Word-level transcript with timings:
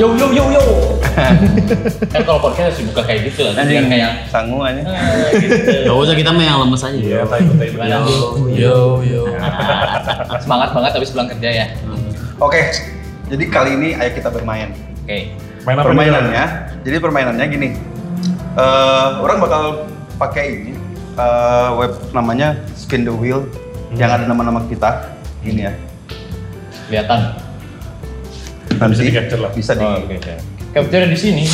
Yo 0.00 0.16
yo 0.16 0.32
yo 0.32 0.44
yo. 0.48 0.64
kan 2.16 2.24
kalau 2.24 2.40
podcast 2.40 2.72
harus 2.72 2.88
buka 2.88 3.04
kayak 3.04 3.28
gitu 3.28 3.44
lah, 3.44 3.52
jangan 3.60 3.84
kayak 3.92 4.12
sangu 4.32 4.56
aja. 4.64 4.80
eh, 4.80 5.32
gitu. 5.36 5.92
Gak 5.92 5.96
usah 6.08 6.16
kita 6.16 6.30
mah 6.32 6.40
yang 6.40 6.56
lemes 6.64 6.80
aja. 6.80 6.96
Iya, 6.96 7.20
Gimana? 7.28 8.08
Yo 8.48 9.04
yo. 9.04 9.28
Semangat 10.40 10.72
banget 10.72 10.96
habis 10.96 11.12
pulang 11.12 11.28
kerja 11.28 11.48
ya. 11.52 11.66
Oke, 12.40 12.72
jadi 13.28 13.44
kali 13.52 13.76
ini 13.76 13.88
ayo 13.92 14.10
kita 14.16 14.32
bermain. 14.32 14.72
Oke. 15.04 15.36
Main 15.68 15.76
apa 15.76 15.92
Permainannya, 15.92 16.44
jadi 16.80 16.96
permainannya 16.96 17.46
gini. 17.52 17.68
Eh, 18.56 19.08
orang 19.20 19.36
bakal 19.36 19.84
pakai 20.16 20.64
ini 20.64 20.72
eh, 21.20 21.68
web 21.76 21.92
namanya 22.16 22.56
Spin 22.72 23.04
the 23.04 23.12
Wheel 23.12 23.44
yang 23.92 24.08
ada 24.08 24.24
nama-nama 24.24 24.64
kita. 24.64 25.12
Gini 25.44 25.68
ya. 25.68 25.76
Kelihatan. 26.88 27.36
Nanti 28.78 29.02
di-capture 29.08 29.40
lah. 29.42 29.50
Bisa 29.50 29.74
di. 29.74 29.82
Oh, 29.82 30.04
oke, 30.04 30.14
oke. 30.20 30.34
Capture 30.70 31.06
di 31.10 31.18
sini. 31.18 31.44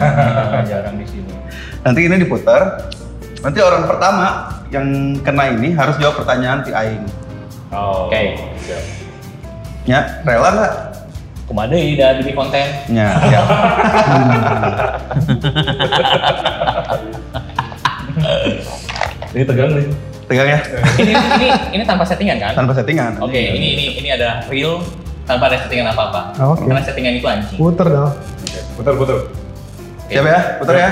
Jarang 0.70 1.00
di 1.00 1.06
sini. 1.08 1.32
Nanti 1.80 2.00
ini 2.04 2.16
diputar. 2.20 2.92
Nanti 3.40 3.58
orang 3.64 3.88
pertama 3.88 4.52
yang 4.68 5.16
kena 5.24 5.56
ini 5.56 5.72
harus 5.72 5.96
jawab 5.96 6.20
pertanyaan 6.20 6.60
si 6.60 6.76
Aing. 6.76 7.08
Oh. 7.72 8.10
Oke. 8.10 8.36
siap. 8.66 8.82
Ya, 9.88 10.20
rela 10.28 10.50
nggak? 10.52 10.74
Ke 11.48 11.52
mana 11.56 11.74
ya 11.74 12.20
demi 12.20 12.36
konten? 12.36 12.68
Ya, 12.92 13.16
ya. 13.26 13.40
Ini 19.30 19.42
tegang 19.46 19.70
nih. 19.78 19.86
Tegang 20.26 20.46
ya? 20.46 20.58
ini 21.02 21.12
ini 21.14 21.48
ini 21.74 21.82
tanpa 21.86 22.04
settingan 22.06 22.38
kan? 22.38 22.52
Tanpa 22.54 22.72
settingan. 22.74 23.18
Oke, 23.22 23.38
ini 23.38 23.66
ini 23.78 23.84
ini 23.98 24.08
ada 24.14 24.46
real 24.46 24.82
tanpa 25.30 25.46
ada 25.46 25.56
settingan 25.62 25.94
apa-apa. 25.94 26.20
Oke. 26.42 26.66
Karena 26.66 26.82
settingan 26.82 27.12
itu 27.14 27.26
anjing. 27.30 27.58
Puter 27.58 27.86
dong. 27.86 28.10
Putar 28.74 28.94
putar. 28.98 29.16
Siap 30.10 30.26
ya? 30.26 30.40
Putar 30.58 30.74
ya? 30.74 30.90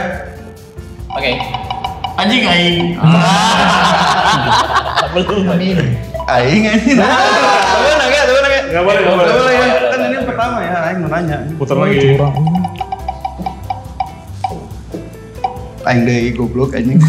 Oke. 1.10 1.30
Anjing 2.14 2.42
aing. 2.46 2.78
Belum. 5.10 5.42
Aing 6.28 6.62
ini. 6.70 6.92
Tunggu 6.94 7.92
nanya, 7.98 8.20
tunggu 8.28 8.40
nanya. 8.46 8.60
Nggak 8.68 8.82
boleh, 8.86 9.00
nggak 9.02 9.16
boleh. 9.16 9.32
Boleh 9.32 9.54
ya. 9.54 9.66
Kan 9.88 9.98
ini 9.98 10.14
yang 10.14 10.26
pertama 10.28 10.56
ya, 10.62 10.76
Aing 10.86 10.98
mau 11.02 11.10
nanya. 11.10 11.36
Putar 11.58 11.74
Oh, 11.74 11.82
lagi. 11.82 11.98
curang. 12.14 12.34
Aing 15.88 16.00
deh 16.04 16.20
goblok 16.36 16.76
anjing. 16.76 17.00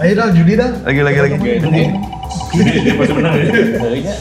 Ayo 0.00 0.12
dah, 0.16 0.26
judi 0.32 0.52
dah. 0.56 0.70
Lagi 0.82 1.00
lagi 1.04 1.18
lagi. 1.20 1.36
Ini 1.36 2.70
dia 2.80 2.94
pasti 2.96 3.12
menang 3.12 3.34
ya. 3.36 4.16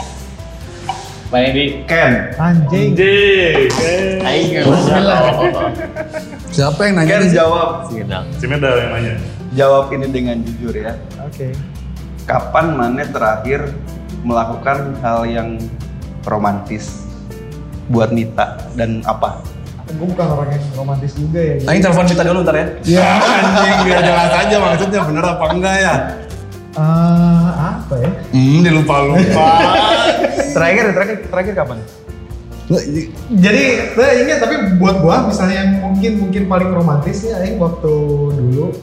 Darinya. 1.26 1.34
Main 1.34 1.50
di 1.58 1.66
Ken. 1.90 2.14
Anjing. 2.38 2.90
Anjing. 2.94 3.66
Aing. 4.22 4.50
Siapa 6.54 6.80
yang 6.86 6.94
nanya 7.02 7.10
Ken 7.10 7.22
nih? 7.26 7.32
jawab. 7.34 7.68
Si 8.38 8.46
Medal 8.46 8.74
yang 8.78 8.92
nanya. 8.94 9.14
Jawab 9.56 9.90
ini 9.96 10.08
dengan 10.12 10.38
jujur 10.44 10.76
ya. 10.76 10.94
Oke. 11.26 11.56
Kapan 12.26 12.78
Mane 12.78 13.04
terakhir 13.10 13.70
melakukan 14.26 14.98
hal 15.02 15.30
yang 15.30 15.62
romantis 16.26 17.06
buat 17.90 18.10
Nita 18.10 18.58
dan 18.74 19.06
apa? 19.06 19.42
Gue 19.86 20.10
bukan 20.10 20.26
orang 20.26 20.50
yang 20.50 20.66
romantis 20.74 21.14
juga 21.14 21.38
ya. 21.38 21.56
Aing 21.70 21.82
telepon 21.86 22.06
Vita 22.10 22.24
dulu 22.26 22.40
ntar 22.42 22.56
ya. 22.58 22.68
Iya. 22.82 23.06
Anjing, 23.46 23.78
biar 23.86 24.02
jelas 24.02 24.32
aja 24.34 24.56
maksudnya 24.58 25.02
bener 25.06 25.26
apa 25.26 25.46
enggak 25.54 25.76
ya? 25.78 25.94
Eh, 26.76 27.50
apa 27.56 27.96
ya? 27.98 28.12
Hmm, 28.30 28.60
dilupa-lupa. 28.62 29.48
Terakhir, 30.56 30.92
terakhir, 30.92 31.18
terakhir 31.28 31.54
kapan? 31.54 31.78
Jadi, 33.30 33.64
saya 33.94 34.12
ingat 34.20 34.38
tapi 34.42 34.56
buat 34.76 34.98
gua 34.98 35.28
misalnya 35.28 35.62
yang 35.62 35.72
mungkin 35.80 36.12
mungkin 36.18 36.44
paling 36.48 36.72
romantis 36.72 37.22
ya, 37.22 37.38
Aing 37.38 37.60
waktu 37.60 37.94
dulu 38.32 38.74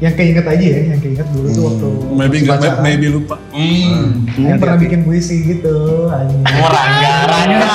yang 0.00 0.12
keinget 0.12 0.42
aja 0.42 0.58
ya, 0.64 0.80
yang 0.90 0.98
keinget 0.98 1.28
dulu 1.30 1.46
tuh 1.46 1.62
waktu 1.62 1.86
Hmm, 1.86 2.16
maybe 2.18 2.36
pacaran. 2.42 2.82
maybe 2.82 3.06
lupa. 3.06 3.36
Hmm. 3.52 4.26
Aing 4.26 4.58
pernah 4.58 4.76
bikin 4.76 5.00
puisi 5.04 5.46
gitu, 5.46 6.08
anjing. 6.08 6.42
Rangga, 6.42 7.14
rangga. 7.24 7.68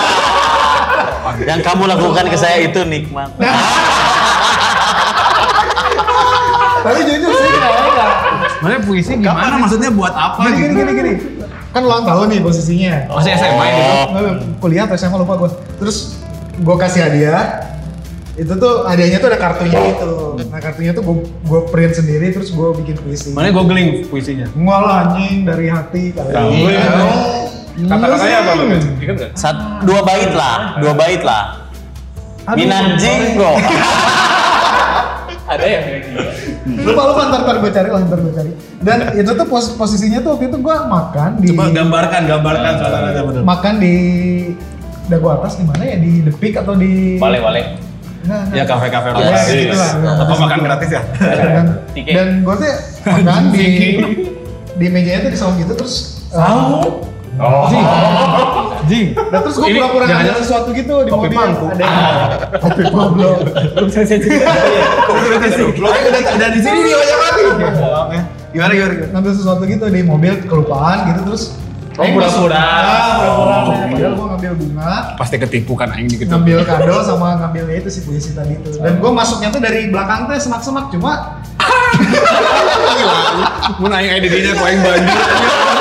Yang 1.47 1.61
kamu 1.63 1.83
lakukan 1.87 2.25
ke 2.27 2.35
saya 2.35 2.57
itu 2.59 2.81
nikmat. 2.83 3.31
Tapi 6.79 6.99
jujur 7.05 7.31
sih, 7.31 7.51
Mana 8.59 8.83
puisi 8.83 9.15
gimana? 9.15 9.55
Maksudnya 9.55 9.89
buat 9.91 10.11
apa 10.11 10.51
Gini, 10.51 10.55
gini, 10.55 10.71
gitu? 10.75 10.81
gini, 10.83 10.91
gini. 10.95 11.13
Kan 11.69 11.81
ulang 11.85 12.03
tahun 12.03 12.25
nih 12.33 12.39
posisinya. 12.41 12.95
Masih 13.13 13.31
SMA 13.37 13.65
itu. 13.69 13.83
Nggak, 14.09 14.35
kuliah 14.59 14.83
atau 14.89 14.95
SMA 14.97 15.17
lupa 15.21 15.33
gue 15.39 15.49
terus 15.79 15.97
gue 16.59 16.75
kasih 16.75 17.01
hadiah 17.07 17.43
itu 18.39 18.55
tuh 18.55 18.87
hadiahnya 18.87 19.19
tuh 19.19 19.27
ada 19.31 19.39
kartunya 19.39 19.79
gitu 19.95 20.39
nah 20.47 20.59
kartunya 20.63 20.91
tuh 20.95 21.03
gue 21.03 21.15
gue 21.27 21.61
print 21.71 21.91
sendiri 21.99 22.31
terus 22.31 22.51
gue 22.55 22.67
bikin 22.83 22.95
puisi 22.99 23.35
Mana 23.35 23.51
googling 23.51 24.07
puisinya? 24.07 24.47
Enggak 24.55 24.79
lah 24.79 24.95
anjing 25.07 25.43
dari 25.43 25.67
hati 25.67 26.03
kali 26.15 26.31
Tahu 26.31 26.51
ya. 26.67 26.83
Kata-katanya 27.79 28.37
apa 28.43 28.51
lu? 28.59 28.63
Ingat 28.99 29.15
nggak? 29.15 29.31
Sat, 29.39 29.55
dua 29.87 30.03
bait 30.03 30.31
lah, 30.35 30.83
dua 30.83 30.91
bait 30.99 31.23
lah. 31.23 31.71
Aduh, 32.43 32.59
Minanjinggo. 32.59 33.55
ada 35.55 35.65
yang 35.65 35.83
kayak 35.87 36.01
gitu. 36.03 36.19
Lupa 36.77 37.01
lupa 37.05 37.21
ntar 37.25 37.39
ntar 37.41 37.55
gue 37.57 37.71
cari 37.71 37.89
lah 37.89 38.01
ntar 38.01 38.19
gue 38.19 38.31
cari 38.31 38.51
dan 38.79 38.97
itu 39.13 39.31
tuh 39.31 39.45
pos- 39.45 39.73
posisinya 39.73 40.19
tuh 40.19 40.33
waktu 40.33 40.45
itu 40.47 40.57
gue 40.57 40.75
makan 40.87 41.29
di 41.37 41.47
Coba 41.49 41.65
gambarkan, 41.71 42.21
gambarkan 42.25 42.71
suasananya 42.75 43.21
bener. 43.23 43.41
makan 43.43 43.73
di 43.77 43.95
dagu 45.05 45.27
atas 45.31 45.53
di 45.53 45.63
mana 45.63 45.83
ya 45.83 45.97
di 45.97 46.21
The 46.21 46.31
Peak 46.31 46.53
atau 46.55 46.73
di 46.73 47.17
Wale 47.17 47.39
wale. 47.39 47.63
Nah, 48.21 48.45
nah. 48.45 48.53
Ya 48.53 48.63
kafe-kafe 48.63 49.09
Ya, 49.09 49.15
luas. 49.15 49.41
gitu 49.47 49.73
lah. 49.73 49.91
Apa 50.19 50.33
makan 50.37 50.59
gratis 50.61 50.89
ya? 50.91 51.01
dan, 51.17 51.65
dan 51.95 52.27
gue 52.43 52.55
tuh 52.55 52.71
makan 53.03 53.43
di 53.49 53.67
di 54.75 54.85
mejanya 54.87 55.19
tuh 55.25 55.31
di 55.31 55.39
saung 55.39 55.55
gitu 55.55 55.73
terus 55.73 55.95
uh, 56.29 56.83
Oh. 57.39 57.65
Jing. 58.85 59.13
Dan 59.13 59.39
terus 59.39 59.55
gue 59.55 59.65
Ini 59.65 59.77
pura-pura 59.77 60.03
ngeliat 60.05 60.35
sesuatu 60.39 60.69
gitu 60.71 60.93
di 61.01 61.09
mobil. 61.09 61.31
mangkuk. 61.31 61.67
Ada 61.71 61.79
yang 61.79 61.95
kopi 62.59 62.81
goblok. 62.85 63.37
udah, 64.99 66.21
udah 66.35 66.49
di 66.51 66.59
sini 66.59 66.77
nih 66.83 66.93
banyak 66.93 67.17
mati. 67.17 67.41
Gimana, 68.49 68.49
gimana, 68.49 68.71
gimana? 68.91 69.07
Ngambil 69.13 69.31
sesuatu 69.31 69.61
gitu 69.63 69.85
di 69.87 70.01
mobil 70.01 70.33
kelupaan 70.43 70.97
gitu 71.07 71.19
terus. 71.23 71.43
Oh, 71.95 72.01
Eh, 72.01 72.15
pura-pura. 72.15 72.55
Ah, 72.55 73.19
pura-pura. 73.19 73.55
Padahal 73.91 74.13
gue 74.15 74.25
ngambil 74.31 74.51
bunga, 74.55 74.91
Pasti 75.19 75.35
ketipu 75.35 75.75
kan 75.75 75.91
aing 75.91 76.07
dikit. 76.07 76.27
ngambil 76.27 76.63
kado 76.63 76.95
sama 77.03 77.35
ngambilnya 77.37 77.75
itu 77.77 77.89
si 77.91 77.99
puisi 78.03 78.31
tadi 78.31 78.55
itu. 78.55 78.79
Dan 78.79 78.97
gue 78.97 79.11
masuknya 79.11 79.51
tuh 79.51 79.59
dari 79.59 79.87
belakang 79.87 80.25
tuh 80.25 80.33
semak-semak 80.33 80.89
cuma 80.89 81.37
Mun 83.79 83.91
aing 83.91 84.23
dinya 84.23 84.51
ku 84.55 84.63
aing 84.63 84.79
banjir. 84.79 85.11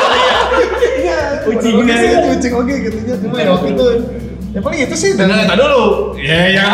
kucing 1.51 1.75
sih 1.89 2.11
kucing 2.29 2.53
oke 2.53 2.75
gitu 2.75 2.97
ya. 3.05 3.15
Cuma 3.17 3.37
ya 3.37 3.49
waktu 3.53 3.69
itu 3.73 3.87
ya 4.49 4.61
paling 4.61 4.81
itu 4.83 4.95
sih 4.95 5.11
dan 5.17 5.27
Tadi 5.31 5.57
dulu. 5.57 5.85
Ya 6.19 6.41
yang 6.53 6.71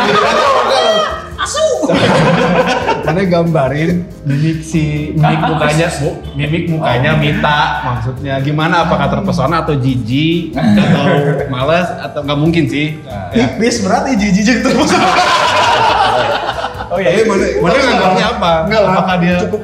Mana 3.05 3.21
gambarin 3.29 4.09
mimik 4.25 4.65
si 4.65 5.13
mimik 5.13 5.41
mukanya, 5.45 5.89
mimik 6.33 6.65
mukanya 6.73 7.11
Mita 7.15 7.61
maksudnya 7.85 8.41
gimana? 8.41 8.89
Apakah 8.89 9.13
terpesona 9.13 9.61
atau 9.61 9.77
jijik 9.77 10.57
atau 10.57 11.05
malas 11.53 11.93
atau 12.01 12.25
nggak 12.25 12.39
mungkin 12.41 12.65
sih? 12.65 12.97
tipis 13.31 13.85
berarti 13.85 14.17
jijik 14.17 14.65
terus. 14.65 14.91
Oh 16.89 16.97
iya. 16.97 17.29
Mana 17.29 17.45
mana 17.61 17.77
nganggapnya 17.77 18.27
apa? 18.33 18.53
Enggak 18.65 18.81
lah, 18.81 18.93
Apakah 18.97 19.17
dia 19.21 19.37
cukup 19.45 19.63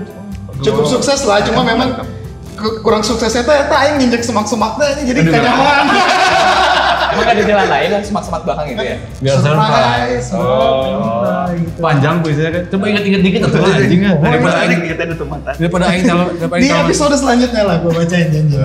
cukup 0.60 0.84
sukses 0.84 1.20
lah, 1.24 1.40
cuma 1.40 1.64
memang 1.64 1.88
ku- 1.96 2.19
kurang 2.80 3.02
suksesnya 3.02 3.42
tuh 3.42 3.54
eta 3.56 3.76
aing 3.76 3.96
nginjek 3.98 4.22
semak-semaknya 4.22 5.02
jadi 5.02 5.20
kenyaman. 5.24 5.86
Emang 7.10 7.26
ada 7.26 7.42
jalan 7.42 7.66
lain 7.66 7.88
yang 7.90 8.04
semak-semak 8.06 8.42
belakang 8.46 8.66
gitu 8.70 8.82
ya? 8.86 8.96
biar 9.18 9.36
surprise? 9.42 10.28
Oh. 10.30 11.50
Panjang 11.82 12.22
puisinya 12.22 12.50
kan. 12.54 12.62
Coba 12.70 12.84
ingat-ingat 12.86 13.20
dikit 13.26 13.40
atau 13.50 13.66
anjing 13.66 14.00
ah. 14.06 14.14
Daripada 14.14 14.58
aing 14.62 14.82
kita 14.86 15.02
ada 15.02 15.14
mata. 15.26 15.50
daripada 15.58 15.84
aing 15.90 16.04
calon 16.06 16.26
daripada 16.38 16.60
Di 16.62 16.68
episode 16.70 17.14
selanjutnya 17.18 17.62
lah 17.66 17.76
gue 17.82 17.90
bacain 17.90 18.28
janji. 18.30 18.56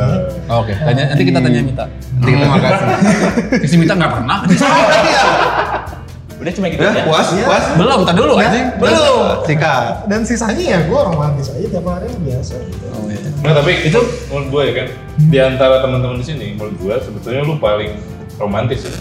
Oh, 0.45 0.61
Oke, 0.61 0.73
tanya 0.77 1.03
nanti 1.09 1.23
kita 1.25 1.39
tanya 1.41 1.59
Mita. 1.65 1.85
Terima 2.21 2.57
kasih. 2.61 2.85
Si 3.69 3.75
Mita 3.81 3.93
nggak 3.97 4.11
pernah. 4.13 4.37
Udah 6.35 6.51
cuma 6.51 6.67
gitu 6.67 6.83
Udah, 6.83 6.91
aja. 6.91 7.03
puas, 7.07 7.27
puas. 7.31 7.63
Belum, 7.79 7.99
tadi 8.03 8.17
dulu 8.19 8.33
anjing. 8.35 8.67
Belum. 8.75 9.39
Sikat. 9.47 10.03
Dan 10.11 10.21
sisanya 10.27 10.63
ya 10.63 10.79
gue 10.83 10.99
romantis 10.99 11.47
aja 11.47 11.67
tiap 11.67 11.87
hari 11.87 12.11
biasa 12.21 12.53
gitu. 12.59 12.85
Oh 12.91 13.07
iya. 13.07 13.19
Nah 13.39 13.53
tapi 13.55 13.71
itu 13.87 13.99
menurut 14.27 14.47
gue 14.51 14.61
ya 14.67 14.73
kan 14.75 14.87
di 15.31 15.37
antara 15.39 15.75
teman-teman 15.79 16.19
di 16.19 16.25
sini 16.27 16.47
menurut 16.59 16.75
gue 16.75 16.95
sebetulnya 16.99 17.41
lu 17.47 17.55
paling 17.55 17.95
romantis 18.35 18.83
ya. 18.83 18.91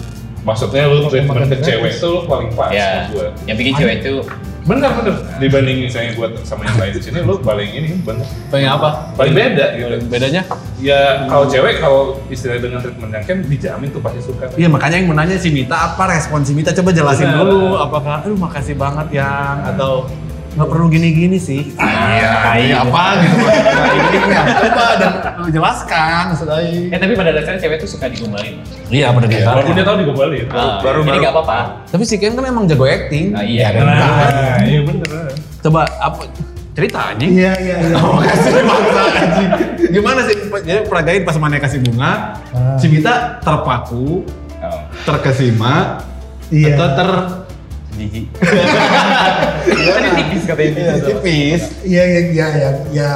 Maksudnya 0.45 0.85
lu 0.85 1.09
treatment 1.09 1.49
ke 1.49 1.57
cewek 1.59 1.91
itu 1.91 2.05
lu 2.05 2.21
paling 2.29 2.53
pas 2.53 2.69
Ya, 2.69 3.09
gue. 3.09 3.33
yang 3.49 3.57
bikin 3.57 3.73
cewek 3.75 3.95
itu 3.99 4.21
Bener 4.65 4.89
bener. 4.97 5.13
Dibandingin 5.37 5.85
saya 5.85 6.09
buat 6.17 6.41
sama 6.41 6.65
yang 6.65 6.73
lain 6.81 6.97
di 6.97 7.01
sini, 7.01 7.21
lu 7.21 7.37
paling 7.37 7.69
ini 7.69 8.01
bener. 8.01 8.25
Paling 8.49 8.65
apa? 8.65 9.13
Paling 9.13 9.37
beda 9.37 9.77
gitu. 9.77 10.09
Bedanya? 10.09 10.41
Ya 10.81 11.29
kalau 11.29 11.45
cewek 11.45 11.77
kalau 11.77 12.17
istilah 12.33 12.57
dengan 12.57 12.81
treatment 12.81 13.13
yang 13.13 13.21
kan 13.21 13.37
dijamin 13.45 13.93
tuh 13.93 14.01
pasti 14.01 14.25
suka. 14.25 14.49
Iya 14.57 14.65
makanya 14.65 14.97
yang 14.97 15.13
menanya 15.13 15.37
si 15.37 15.53
Mita 15.53 15.93
apa 15.93 16.09
respon 16.09 16.41
si 16.41 16.57
Mita 16.57 16.73
coba 16.73 16.89
jelasin 16.89 17.29
Benar. 17.29 17.45
dulu 17.45 17.77
apakah 17.77 18.25
aduh 18.25 18.33
makasih 18.33 18.73
banget 18.73 19.21
yang 19.21 19.61
atau 19.69 20.09
nggak 20.55 20.67
perlu 20.67 20.87
gini-gini 20.87 21.35
sih. 21.35 21.75
Iya, 21.75 22.31
kayak 22.41 22.79
apa 22.85 23.03
gitu. 23.19 23.35
Nah, 23.37 23.91
ini 23.97 24.19
ya, 24.25 24.41
coba 24.55 24.85
dan 24.95 25.11
lu 25.35 25.47
jelaskan 25.49 26.23
sudah. 26.33 26.57
Eh 26.63 26.95
tapi 26.95 27.11
pada 27.13 27.29
dasarnya 27.29 27.59
cewek 27.59 27.77
tuh 27.77 27.89
suka 27.89 28.07
digombalin. 28.07 28.63
Iya 28.87 29.11
benar 29.11 29.27
dia. 29.27 29.43
Walaupun 29.43 29.73
dia 29.73 29.83
tahu 29.83 29.97
digombalin. 29.99 30.47
Ah, 30.47 30.79
baru- 30.79 31.03
baru- 31.03 31.19
nggak 31.19 31.33
apa-apa. 31.33 31.59
Tapi 31.85 32.03
si 32.03 32.15
Ken 32.15 32.33
kan 32.33 32.45
emang 32.45 32.63
jago 32.65 32.83
acting. 32.83 33.31
Ah, 33.31 33.43
iya. 33.43 33.67
kan? 33.69 33.83
Nah, 33.83 34.63
iya 34.63 34.79
bener. 34.81 35.27
Coba 35.59 35.83
apa 35.93 36.23
cerita 36.71 36.99
anjing? 37.09 37.31
Iya 37.31 37.53
iya 37.57 37.75
iya. 37.83 37.95
Oh, 37.99 38.17
kasih 38.17 38.63
maksa 38.63 39.03
anjing. 39.13 39.49
Gimana 39.91 40.19
sih? 40.23 40.35
Jadi 40.39 40.79
peragain 40.85 41.21
pas 41.21 41.35
mana 41.35 41.55
kasih 41.57 41.79
bunga, 41.81 42.11
Ah. 42.49 42.75
si 42.75 42.87
Mita 42.87 43.39
terpaku, 43.39 44.23
Oh. 44.57 44.81
terkesima, 45.03 45.99
Iya. 46.47 46.73
atau 46.73 46.87
ter 46.95 47.09
Jijik. 47.95 48.25
Tadi 48.35 50.09
tipis 50.17 50.43
katanya. 50.45 50.71
Iya, 50.75 50.93
tipis. 51.01 51.61
Iya 51.81 52.03
iya 52.03 52.21
iya 52.27 52.47
ya 52.53 52.69
ya 52.91 53.09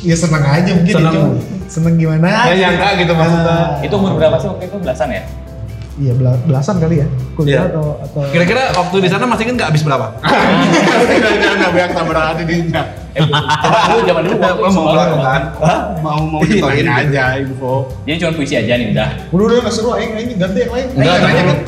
ya 0.00 0.14
seneng 0.14 0.40
aja 0.40 0.70
mungkin 0.72 0.94
Seneng. 0.94 1.12
itu. 1.12 1.22
Seneng 1.66 1.94
gimana? 1.96 2.28
Ya 2.46 2.54
nyangka 2.58 2.88
gitu 2.96 3.12
maksudnya. 3.12 3.54
Ah, 3.54 3.68
Itu 3.80 3.94
umur 3.96 4.12
berapa 4.14 4.36
sih 4.36 4.48
waktu 4.48 4.64
itu? 4.66 4.76
Belasan 4.78 5.10
ya? 5.10 5.22
Iya 6.00 6.16
bela- 6.16 6.40
belasan 6.40 6.80
kali 6.80 7.04
ya 7.04 7.06
kuliah 7.36 7.60
Iya. 7.60 7.76
atau 7.76 8.00
atau 8.00 8.20
Kira-kira 8.32 8.72
waktu 8.72 8.96
di 9.04 9.08
sana 9.10 9.28
masih 9.28 9.44
kan 9.44 9.54
nggak 9.54 9.68
habis 9.68 9.82
berapa? 9.82 10.06
Jangan 10.16 11.56
nggak 11.60 11.70
banyak 11.70 11.90
tambahan 11.92 12.26
hati 12.32 12.42
dinya. 12.44 12.82
Eh, 13.10 13.20
zaman 13.20 13.82
dulu, 13.84 14.00
zaman 14.06 14.22
dulu 14.24 14.36
waktu 14.38 14.62
mau 14.62 14.70
sekolah. 14.70 15.04
melakukan 15.10 15.42
mau 16.00 16.20
mau 16.24 16.40
nyetoin 16.40 16.80
nanya 16.80 16.96
gitu. 16.96 17.10
aja 17.10 17.24
info. 17.36 17.72
Jadi 18.06 18.16
cuma 18.16 18.32
puisi 18.32 18.54
aja 18.56 18.72
nih 18.72 18.86
udah. 18.96 19.08
Udah 19.28 19.44
udah 19.44 19.56
nggak 19.60 19.74
seru 19.74 19.90
aing 19.92 20.12
aing 20.14 20.30
ganti 20.38 20.58
yang 20.58 20.72
lain. 20.72 20.86
Enggak 20.94 21.16
kan? 21.20 21.58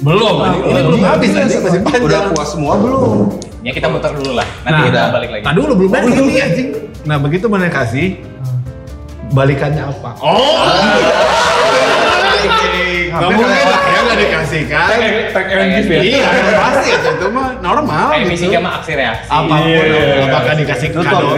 Belum, 0.00 0.34
Ah, 0.38 0.48
ini 0.50 0.60
belum 0.64 0.84
belum 0.88 1.02
habis 1.02 1.28
habis, 1.28 1.42
anjing 1.42 1.60
masih 1.60 1.80
Udah 1.80 1.92
panjang. 1.92 2.24
puas 2.30 2.48
semua 2.48 2.72
belum. 2.74 3.36
Ya 3.60 3.70
kita 3.70 3.86
muter 3.86 4.12
dulu 4.12 4.32
lah. 4.32 4.48
Nanti 4.64 4.80
kita 4.88 5.02
balik 5.10 5.28
lagi. 5.30 5.42
Nah 5.42 5.52
dulu 5.52 5.72
belum 5.76 5.90
ada 5.90 6.08
ini 6.08 6.34
anjing. 6.38 6.68
Nah 7.02 7.16
begitu 7.16 7.44
mana 7.46 7.68
kasih 7.68 8.16
balikannya 9.30 9.82
apa? 9.82 10.10
Oh. 10.18 10.64
Gak 13.10 13.12
Hampir 13.20 13.36
mungkin 13.36 13.66
lah 13.66 13.82
ya 13.84 14.00
nggak 14.00 14.18
dikasih 14.18 14.62
kan? 14.66 14.88
Tag 15.30 15.46
and 15.50 15.68
gift 15.74 15.90
ya. 15.90 16.00
Iya 16.00 16.28
pasti 16.56 16.88
itu 16.90 17.08
itu 17.10 17.26
mah 17.28 17.48
normal 17.58 18.06
Kayak 18.08 18.22
gitu. 18.22 18.30
fisika 18.32 18.58
mah 18.58 18.72
aksi 18.78 18.92
reaksi. 18.94 19.28
apa 19.28 19.42
pun 19.50 19.68
Iya. 19.68 20.24
apakah 20.24 20.52
dikasih 20.56 20.88
kado 20.94 21.30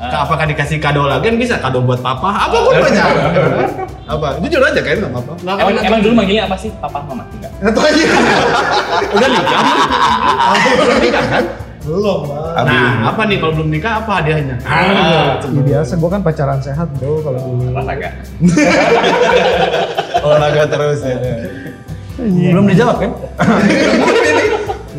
Ah. 0.00 0.24
apakah 0.24 0.46
dikasih 0.48 0.78
kado 0.80 1.02
lagi 1.04 1.22
kan 1.22 1.36
bisa 1.36 1.54
kado 1.58 1.78
buat 1.78 2.00
papa 2.00 2.30
apa 2.40 2.56
pun 2.58 2.72
banyak 2.74 3.04
apa 4.10 4.28
jujur 4.40 4.58
aja 4.60 4.80
kan 4.80 4.96
nggak 4.98 5.12
apa-apa 5.12 5.32
Nggak 5.36 5.54
Emang, 5.54 5.70
apa-apa. 5.70 5.86
emang 5.86 6.00
dulu 6.00 6.14
manggilnya 6.14 6.44
apa 6.44 6.56
sih? 6.56 6.70
Papa 6.74 6.98
mama? 7.00 7.22
Enggak. 7.30 7.50
Itu 7.62 7.80
aja. 7.80 8.02
udah 9.14 9.28
nikah 9.28 9.60
belum 10.76 10.98
nikah 11.00 11.24
kan 11.26 11.44
Belum 11.80 12.20
lah. 12.28 12.60
nah 12.60 13.08
apa 13.08 13.22
nih 13.24 13.36
kalau 13.38 13.52
belum 13.56 13.70
nikah 13.70 13.92
apa 13.98 14.12
hadiahnya 14.20 14.56
ah, 14.62 15.40
Ya, 15.40 15.62
biasa 15.64 15.96
gua 15.96 16.10
kan 16.12 16.20
pacaran 16.20 16.60
sehat 16.60 16.92
bro 16.94 17.24
kalau 17.24 17.40
dulu. 17.40 17.72
Olahraga. 17.72 18.10
olahraga 20.20 20.62
terus 20.66 20.98
ya 21.00 21.16
belum 22.20 22.64
dijawab 22.66 22.96
kan 22.98 23.10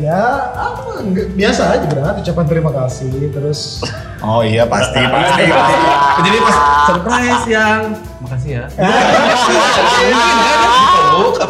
Ya 0.02 0.18
apa? 0.50 0.98
Biasa 1.30 1.62
aja 1.70 1.86
berat. 1.86 2.18
Ucapan 2.18 2.44
terima 2.50 2.74
kasih 2.74 3.06
terus. 3.30 3.78
oh 4.18 4.42
iya 4.42 4.66
pasti 4.66 4.98
pasti 4.98 5.42
pasti 5.46 5.74
jadi 6.20 6.38
pas 6.42 6.56
surprise 6.84 7.44
yang 7.46 7.80
makasih 8.22 8.50
ya 8.54 8.64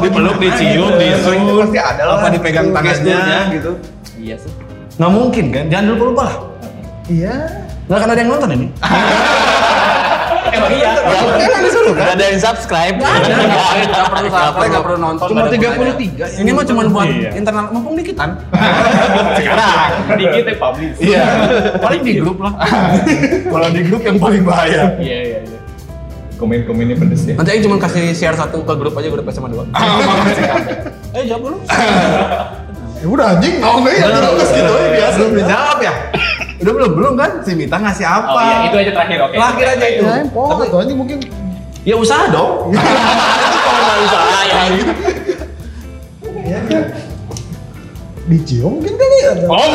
dipeluk 0.02 0.36
dicium 0.36 0.90
Itu 0.90 0.98
disuruh 0.98 1.56
pasti 1.62 1.78
ada 1.78 2.02
lah 2.02 2.14
apa 2.18 2.26
dipegang 2.32 2.66
tangannya 2.72 3.20
gitu. 3.54 3.70
Iya 4.18 4.36
sih. 4.36 4.52
nggak 4.92 5.08
mungkin 5.08 5.44
kan 5.48 5.64
jangan 5.68 5.84
lupa 5.90 6.04
lupa 6.04 6.22
lah 6.26 6.36
Iya. 7.06 7.34
nggak 7.86 7.96
akan 7.96 8.08
ada 8.08 8.20
yang 8.20 8.30
nonton 8.30 8.50
ini 8.52 8.66
Emang 10.52 10.68
iya. 10.68 10.92
Emang 11.40 11.64
disuruh 11.64 11.96
kan? 11.96 12.12
Ada 12.12 12.24
yang 12.28 12.38
subscribe. 12.38 12.96
Nggak 13.00 14.04
perlu 14.12 14.28
subscribe, 14.28 14.68
nggak 14.68 14.84
perlu 14.84 14.98
nonton. 15.00 15.26
Cuma 15.32 15.38
nggak 15.40 15.48
ada 15.48 15.56
33. 15.56 15.72
gunanya. 15.72 16.26
Ini 16.36 16.50
mah 16.52 16.64
cuma 16.68 16.80
buat 16.84 17.08
Iya. 17.08 17.30
internal, 17.32 17.64
mumpung 17.72 17.96
dikitan. 17.96 18.30
Sekarang 19.40 19.68
dikit 20.12 20.44
ya 20.44 20.54
publish. 20.60 20.96
Iya. 21.00 21.24
Paling 21.80 22.00
di 22.04 22.12
grup 22.20 22.36
lah. 22.36 22.52
Kalau 23.48 23.68
di 23.72 23.80
grup 23.80 24.02
yang 24.04 24.20
paling 24.20 24.44
bahaya. 24.44 24.92
Iya 25.00 25.18
iya 25.24 25.38
iya. 25.40 25.58
Komen-komennya 26.42 26.98
pedes 26.98 27.22
ya. 27.22 27.38
Nanti 27.38 27.54
Aing 27.54 27.62
cuma 27.62 27.78
kasih 27.78 28.10
share 28.18 28.34
satu 28.34 28.66
ke 28.66 28.74
grup 28.74 28.98
aja, 28.98 29.06
grup 29.06 29.30
SMA 29.30 29.54
2. 29.54 29.62
Eh, 31.12 31.28
jawab 31.28 31.44
dulu. 31.44 31.58
Ya 32.98 33.06
udah 33.06 33.26
anjing. 33.36 33.60
Oh 33.60 33.84
enggak 33.84 33.94
ya. 34.00 34.06
Terus 34.16 34.50
gitu 34.50 34.72
aja 34.72 34.88
biasa. 34.90 35.16
Belum 35.20 35.32
dijawab 35.36 35.78
ya? 35.84 35.92
Udah 36.64 36.72
belum, 36.72 36.90
belum 36.96 37.14
kan? 37.20 37.30
Si 37.44 37.52
Mita 37.52 37.76
ngasih 37.76 38.06
apa? 38.08 38.32
Oh 38.32 38.40
iya, 38.40 38.56
itu 38.64 38.76
aja 38.80 38.90
terakhir 38.96 39.18
oke. 39.28 39.36
Terakhir 39.36 39.66
aja 39.76 39.86
itu. 39.92 40.02
Ya, 40.02 40.24
pola 40.32 40.64
tuh 40.64 40.78
anjing 40.80 40.98
mungkin 40.98 41.18
Ya 41.84 41.94
usaha 42.00 42.24
dong. 42.32 42.72
usaha 44.08 44.40
ya. 44.48 44.60
ya 46.48 46.58
dicium 48.26 48.80
mungkin 48.80 48.94
kali 48.96 49.16
ya. 49.20 49.32
Oh, 49.50 49.66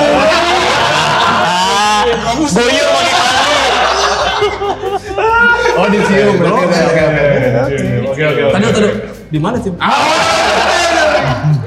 Boyo 2.49 2.87
Oh, 5.77 5.87
dicium 5.93 6.33
berarti. 6.37 6.57
Oke, 6.57 6.77
Oke, 6.81 7.01
oke, 7.05 7.21
oke. 7.21 7.75
Oke 8.07 8.21
oke 8.23 8.41
oke. 8.41 8.53
Tadi, 8.53 8.65
tadi. 8.73 8.89
Di 9.27 9.39
mana 9.39 9.57
sih? 9.59 9.71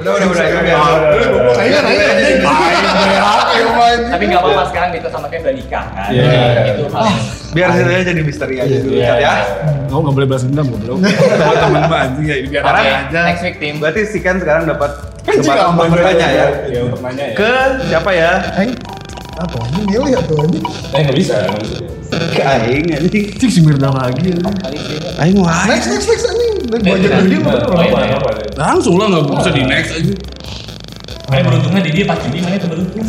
Udah 0.01 0.11
udah 0.17 0.27
udah. 0.27 0.45
udah. 0.49 1.61
Ayo 1.61 1.77
nanya 1.85 2.03
anjing. 2.09 2.39
Tapi 4.01 4.23
nggak 4.27 4.41
apa-apa 4.41 4.63
sekarang 4.73 4.89
Mito 4.93 5.09
sama 5.13 5.27
Ken 5.29 5.41
udah 5.45 5.53
nikah 5.53 5.85
kan. 5.93 6.09
Iya. 6.09 6.73
Itu 6.73 6.83
hal 6.89 7.03
yang 7.05 7.19
Biar 7.51 7.69
saya 7.75 8.01
jadi 8.07 8.21
misteri 8.23 8.55
aja 8.57 8.75
dulu 8.79 8.95
Iya. 8.95 9.11
Cat, 9.11 9.19
ya. 9.19 9.33
Kamu 9.91 9.99
nggak 10.01 10.15
boleh 10.15 10.27
balas 10.31 10.43
dendam, 10.47 10.65
goblok. 10.71 10.97
Buat 11.43 11.57
teman 11.59 11.83
banget 11.91 12.11
ya, 12.23 12.35
biar 12.47 12.63
Sekarang 12.63 12.85
aja. 12.87 13.19
next 13.27 13.43
victim. 13.43 13.73
Berarti 13.77 14.01
si 14.07 14.17
Ken 14.23 14.37
sekarang 14.39 14.63
dapat 14.65 14.91
Anjing, 15.21 15.37
kesempatan 15.45 15.65
untuk 15.69 15.87
bertanya 15.93 16.27
ya. 16.31 16.45
Ya 16.65 16.81
nanya 16.97 17.25
ya. 17.29 17.35
Ke 17.37 17.51
siapa 17.85 18.09
ya? 18.15 18.31
Aing 19.41 19.49
apa 19.49 19.57
anjing 19.65 19.85
milih 19.89 20.13
atau 20.21 20.35
anjing? 20.37 20.63
Eh 20.93 21.01
nggak 21.01 21.17
bisa. 21.17 21.33
nggak 21.41 21.61
bisa. 21.65 21.77
Ke 22.29 22.41
Aing 22.45 22.85
anjing. 22.93 23.25
Cik 23.41 23.49
si 23.49 23.59
Mirna 23.65 23.89
lagi. 23.89 24.29
Aing 25.17 25.37
wah. 25.41 25.65
Next 25.65 25.89
next 25.89 26.05
next 26.05 26.25
anjing. 26.29 26.53
Eh, 26.61 26.77
budget 26.77 27.11
dia. 27.25 27.39
Apa, 27.41 27.73
apa, 27.73 27.99
apa. 28.21 28.29
Langsung 28.53 29.01
lah 29.01 29.09
nggak 29.09 29.25
bisa 29.33 29.49
di 29.49 29.63
next 29.65 29.91
aja. 29.97 30.13
Ayo 31.31 31.41
beruntungnya 31.47 31.81
di 31.81 31.91
dia 31.95 32.05
pas 32.05 32.19
Juni 32.21 32.37
mana 32.43 32.55
itu 32.59 32.67
beruntung. 32.69 33.05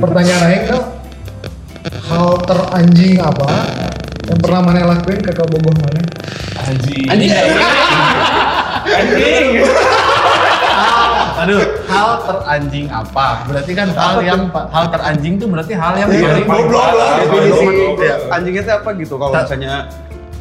Pertanyaan 0.00 0.42
Aing 0.48 0.64
hal 2.08 2.28
teranjing 2.48 3.20
apa 3.20 3.50
yang 4.28 4.38
pernah 4.40 4.60
mana 4.64 4.96
lakuin 4.96 5.20
ke 5.20 5.32
kau 5.36 5.44
bogoh 5.44 5.76
mana? 5.76 6.00
Anjing. 6.64 7.04
Anjing. 7.04 7.32
Anjing. 8.96 9.48
Aduh, 11.38 11.60
hal 11.86 12.08
teranjing 12.20 12.86
apa? 12.88 13.26
Berarti 13.44 13.72
kan 13.72 13.88
hal 13.90 14.14
yang 14.20 14.40
hal 14.50 14.84
teranjing 14.88 15.34
tuh 15.36 15.46
berarti 15.46 15.72
hal 15.72 15.92
yang 15.94 16.08
Iya, 16.08 16.42
paling 16.42 16.46
goblok 16.66 16.88
lah. 16.92 17.12
Definisi. 17.20 17.64
Definisi 17.64 18.26
anjingnya 18.28 18.62
itu 18.62 18.72
apa 18.72 18.88
gitu 18.94 19.14
kalau 19.14 19.32
misalnya 19.32 19.74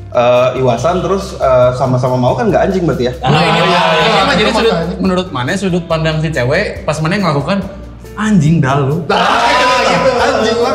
eh, 0.10 0.48
Iwasan 0.58 0.96
terus 1.00 1.36
eh, 1.36 1.70
sama-sama 1.74 2.16
mau 2.16 2.34
kan 2.34 2.48
nggak 2.48 2.63
anjing 2.63 2.84
berarti 2.84 3.04
ya? 3.06 3.13
Nah, 3.20 3.30
ini 3.30 3.38
Ah, 3.38 3.46
mah- 3.46 3.63
iya, 3.63 3.82
ini 3.94 4.10
iya. 4.10 4.24
mah 4.24 4.36
jadi 4.36 4.51
sudut 4.51 4.74
menurut 4.98 5.27
mana 5.30 5.51
sudut 5.54 5.84
pandang 5.86 6.18
si 6.18 6.30
cewek 6.30 6.82
pas 6.84 6.98
mana 6.98 7.16
ngelakukan 7.16 7.62
anjing 8.16 8.58
dal 8.58 8.82
lu. 8.84 8.98
Anjing 10.18 10.58
lah. 10.58 10.74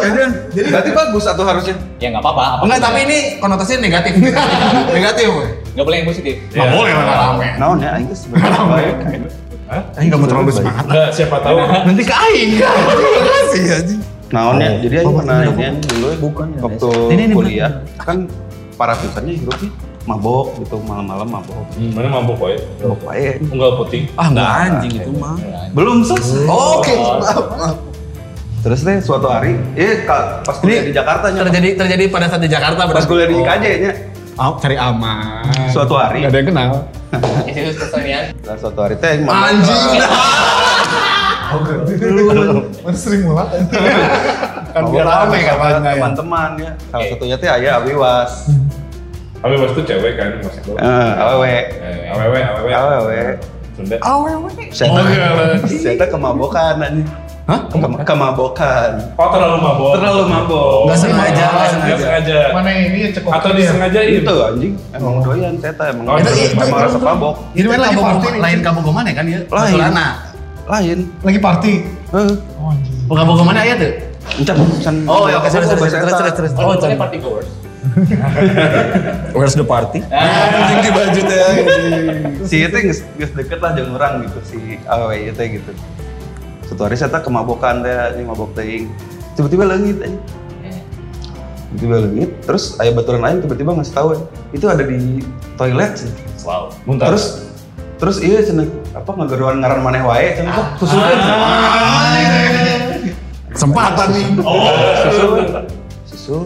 Jadi 0.49 0.67
berarti 0.69 0.91
bagus 0.93 1.25
atau 1.27 1.43
harusnya? 1.43 1.75
Ya 1.99 2.11
nggak 2.11 2.23
apa-apa. 2.23 2.43
apa 2.53 2.63
Enggak, 2.63 2.81
tapi 2.81 2.99
ini 3.03 3.19
konotasinya 3.39 3.81
negatif. 3.83 4.13
negatif. 4.97 5.27
nggak 5.73 5.83
boleh 5.83 5.97
yang 5.99 6.09
positif. 6.09 6.35
Nggak 6.53 6.69
boleh 6.71 6.93
lah 6.93 7.05
rame. 7.27 7.49
Naon 7.59 7.79
ya 7.81 7.91
Aing 7.97 8.07
geus 8.07 8.23
baik. 9.73 9.85
Aing 9.97 10.07
enggak 10.13 10.21
mau 10.21 10.29
terlalu 10.29 10.45
bersemangat. 10.53 10.85
Enggak, 10.85 11.09
siapa 11.17 11.37
tahu. 11.41 11.57
Nanti 11.59 12.03
ke 12.05 12.15
aing. 12.15 12.51
Terima 12.61 13.21
kasih 13.25 13.63
anjing. 13.81 14.01
Naon 14.33 14.55
ya? 14.61 14.71
Jadi 14.81 14.95
Aing 14.97 15.13
pernah 15.13 15.37
ini 15.45 15.65
dulu 15.85 16.09
Bukan, 16.25 16.47
ya, 16.57 16.61
waktu 16.65 16.89
Ini, 17.13 17.23
ini, 17.29 17.35
kuliah 17.37 17.73
kan 18.01 18.25
para 18.81 18.97
pisannya 18.97 19.37
hidupnya 19.37 19.69
mabok 20.03 20.57
gitu 20.59 20.77
malam-malam 20.83 21.29
mabok. 21.29 21.63
Hmm, 21.77 21.91
Mana 21.95 22.09
mabuk 22.11 22.37
boy? 22.41 22.57
Mabok 22.81 23.01
wae. 23.07 23.39
Enggak 23.39 23.71
putih. 23.79 24.03
Ah, 24.17 24.27
enggak 24.33 24.49
anjing 24.49 24.93
itu 24.99 25.11
mah. 25.17 25.37
Belum 25.77 26.01
selesai. 26.03 26.49
Oke. 26.49 26.95
Terus 28.63 28.79
deh 28.87 29.03
suatu 29.03 29.27
hari, 29.27 29.59
eh 29.75 30.07
pas 30.07 30.55
kuliah 30.63 30.87
di 30.87 30.95
Jakarta 30.95 31.35
nya, 31.35 31.43
Terjadi 31.51 31.75
terjadi 31.75 32.05
pada 32.07 32.31
saat 32.31 32.47
di 32.47 32.51
Jakarta 32.51 32.87
pas 32.87 33.03
kuliah 33.11 33.27
di 33.27 33.35
IKJ 33.43 33.67
nya, 33.83 33.91
Oh, 33.91 34.22
cari 34.37 34.77
aman. 34.77 35.45
suatu 35.69 35.95
hari, 35.97 36.25
Enggak 36.25 36.33
ada 36.33 36.39
yang 36.39 36.49
kenal. 36.49 36.71
Itu 37.45 37.71
kesenian. 37.77 38.25
nah, 38.45 38.57
suatu 38.57 38.79
hari 38.81 38.95
teh. 38.97 39.21
Anjing. 39.21 40.01
tahu 41.53 41.61
kan. 41.69 42.57
Mana 42.85 42.97
sering 42.97 43.23
mulak. 43.29 43.49
Kan 44.73 44.83
biar 44.89 45.05
rame 45.05 45.39
katanya 45.45 45.91
ya. 45.93 45.93
Teman-teman 46.01 46.51
ya. 46.57 46.71
Salah 46.89 47.07
satunya 47.13 47.37
teh 47.37 47.49
ayah 47.51 47.73
Awiwas. 47.85 48.49
Tapi 49.43 49.55
pas 49.59 49.71
itu 49.75 49.83
cewek 49.85 50.13
kan 50.17 50.39
maksud 50.39 50.63
lo. 50.71 50.79
Eh, 50.79 51.11
awewe. 51.19 51.51
Eh, 51.51 52.13
Awewe, 52.15 52.39
awewe. 52.41 52.71
Awewe. 52.73 53.19
Sunda. 53.75 53.97
Saya 54.71 54.89
Oh, 54.93 55.03
iya, 55.11 55.29
saya 55.67 55.95
teh 55.99 56.09
kemabokan 56.09 56.79
anjing. 56.79 57.09
Hah? 57.53 57.61
Kem- 57.69 58.01
Kemabokan. 58.01 58.91
Oh 59.15 59.29
terlalu 59.29 59.57
mabok. 59.61 59.91
Terlalu 59.93 60.23
mabok. 60.25 60.77
Nggak 60.89 60.99
sengaja, 60.99 61.21
nggak 61.21 61.53
Nggak 61.53 61.69
sengaja. 61.69 62.01
sengaja. 62.01 62.39
Mana 62.51 62.71
ini 62.73 62.99
ya 62.99 63.09
cekok. 63.13 63.31
Atau 63.31 63.51
disengajain. 63.53 64.13
Itu 64.19 64.35
anjing, 64.41 64.73
emang 64.91 65.15
doyan 65.21 65.55
saya 65.61 65.73
teh 65.77 65.87
emang. 65.93 66.05
Oh, 66.07 66.17
emang 66.17 66.33
itu- 66.33 66.49
itu- 66.49 66.73
merasa 66.73 66.99
mabok. 66.99 67.35
Ini 67.53 67.61
Itu 67.61 67.69
lagi 67.69 67.85
kamu 67.93 68.01
party 68.03 68.27
nih. 68.27 68.41
lain 68.41 68.59
kamu 68.65 68.79
ke 68.81 68.91
mana 68.91 69.11
kan 69.13 69.25
ya? 69.29 69.41
Lain. 69.45 69.77
Lain. 70.65 70.99
Lagi 71.21 71.39
party. 71.39 71.73
Heeh. 72.09 72.35
Oh 72.57 72.73
anjing. 72.73 72.95
Bukan 73.05 73.21
kamu 73.21 73.33
ke 73.37 73.45
mana 73.45 73.61
ya 73.61 73.75
tuh? 73.77 73.93
Encan. 74.33 74.57
Oh, 75.05 75.27
ya 75.27 75.37
oke, 75.37 75.49
terus 75.51 75.69
terus 75.69 75.93
terus 75.93 76.33
terus. 76.33 76.51
Oh, 76.57 76.73
ini 76.73 76.97
party 76.97 77.19
goers. 77.21 77.51
Where's 79.35 79.53
the 79.53 79.67
party? 79.67 80.01
Anjing 80.09 80.79
di 80.81 80.91
baju 80.91 81.21
teh. 81.21 81.43
Si 82.47 82.57
itu 82.63 82.77
geus 82.81 83.03
deket 83.35 83.59
lah 83.59 83.75
jeung 83.75 83.93
urang 83.93 84.23
gitu 84.23 84.39
si 84.41 84.57
ieu 84.79 85.33
teh 85.33 85.47
gitu. 85.51 85.73
Suatu 86.73 86.89
hari 86.89 86.97
saya 86.97 87.13
teh 87.13 87.21
kemabokan 87.21 87.85
teh, 87.85 87.93
ini 88.17 88.25
mabok 88.25 88.57
teuing. 88.57 88.89
Tiba-tiba 89.37 89.69
leungit 89.69 90.09
aja. 90.09 90.17
Tiba-tiba 91.69 91.97
leungit, 92.01 92.33
terus 92.49 92.81
aya 92.81 92.97
baturan 92.97 93.21
lain 93.21 93.45
tiba-tiba 93.45 93.77
ngasih 93.77 93.93
tahu 93.93 94.17
itu 94.57 94.65
ada 94.73 94.81
di 94.81 95.21
toilet 95.61 96.01
sih. 96.01 96.09
Wow. 96.49 96.73
Muntah. 96.89 97.13
Terus 97.13 97.45
terus 98.01 98.25
iya 98.25 98.41
cenah 98.41 98.73
apa 98.97 99.05
ngageruan 99.05 99.61
ngaran 99.61 99.85
maneh 99.85 100.01
wae 100.01 100.33
cenah 100.33 100.53
kok 100.57 100.69
susulkeun. 100.81 101.21
Kesempatan 103.53 104.09
nih. 104.17 104.27
Susul. 105.05 105.29
Susul. 106.09 106.43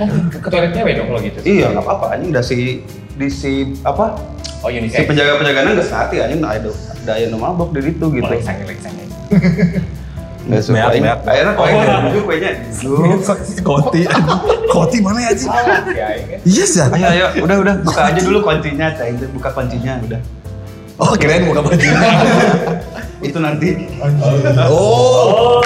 Kan 0.00 0.32
ke 0.32 0.48
toilet 0.48 0.72
cewek 0.72 0.96
dong 0.96 1.12
kalau 1.12 1.20
gitu. 1.20 1.38
Iya, 1.44 1.76
nggak 1.76 1.84
apa-apa 1.84 2.16
anjing 2.16 2.32
udah 2.32 2.40
si 2.40 2.88
di 3.20 3.28
si 3.28 3.76
apa? 3.84 4.16
Oh, 4.64 4.72
unisex. 4.72 4.96
Si 4.96 5.04
penjaga-penjagana 5.04 5.76
geus 5.76 5.92
ngerti 5.92 6.16
anjing 6.24 6.40
nah 6.40 6.56
ada 6.56 6.72
daya 7.04 7.28
nu 7.28 7.36
mabok 7.36 7.76
di 7.76 7.92
ditu 7.92 8.08
gitu. 8.16 8.24
Lagi 8.24 8.99
Nggak 10.50 10.62
suka 10.66 10.88
Meak. 10.98 11.18
Akhirnya 11.28 11.52
kok 11.54 11.64
aing 11.68 11.78
duduk 12.10 12.22
kuenya. 12.26 12.50
Koti. 13.62 14.02
Koti 14.72 14.96
mana 15.04 15.20
ya 15.28 15.32
sih? 15.36 15.48
Ya? 15.94 16.08
Iya 16.42 16.64
sih. 16.66 16.80
Ayo 16.80 17.06
ayo, 17.06 17.26
udah 17.44 17.56
udah 17.60 17.74
buka 17.84 18.00
aja 18.10 18.20
dulu 18.24 18.38
kuncinya, 18.42 18.86
cai 18.96 19.12
buka 19.30 19.48
kuncinya 19.52 20.00
udah. 20.08 20.20
Oh 21.00 21.12
kirain 21.16 21.46
buka 21.46 21.60
baju. 21.62 21.88
Itu 23.28 23.38
nanti. 23.38 23.68
Oh. 24.66 25.60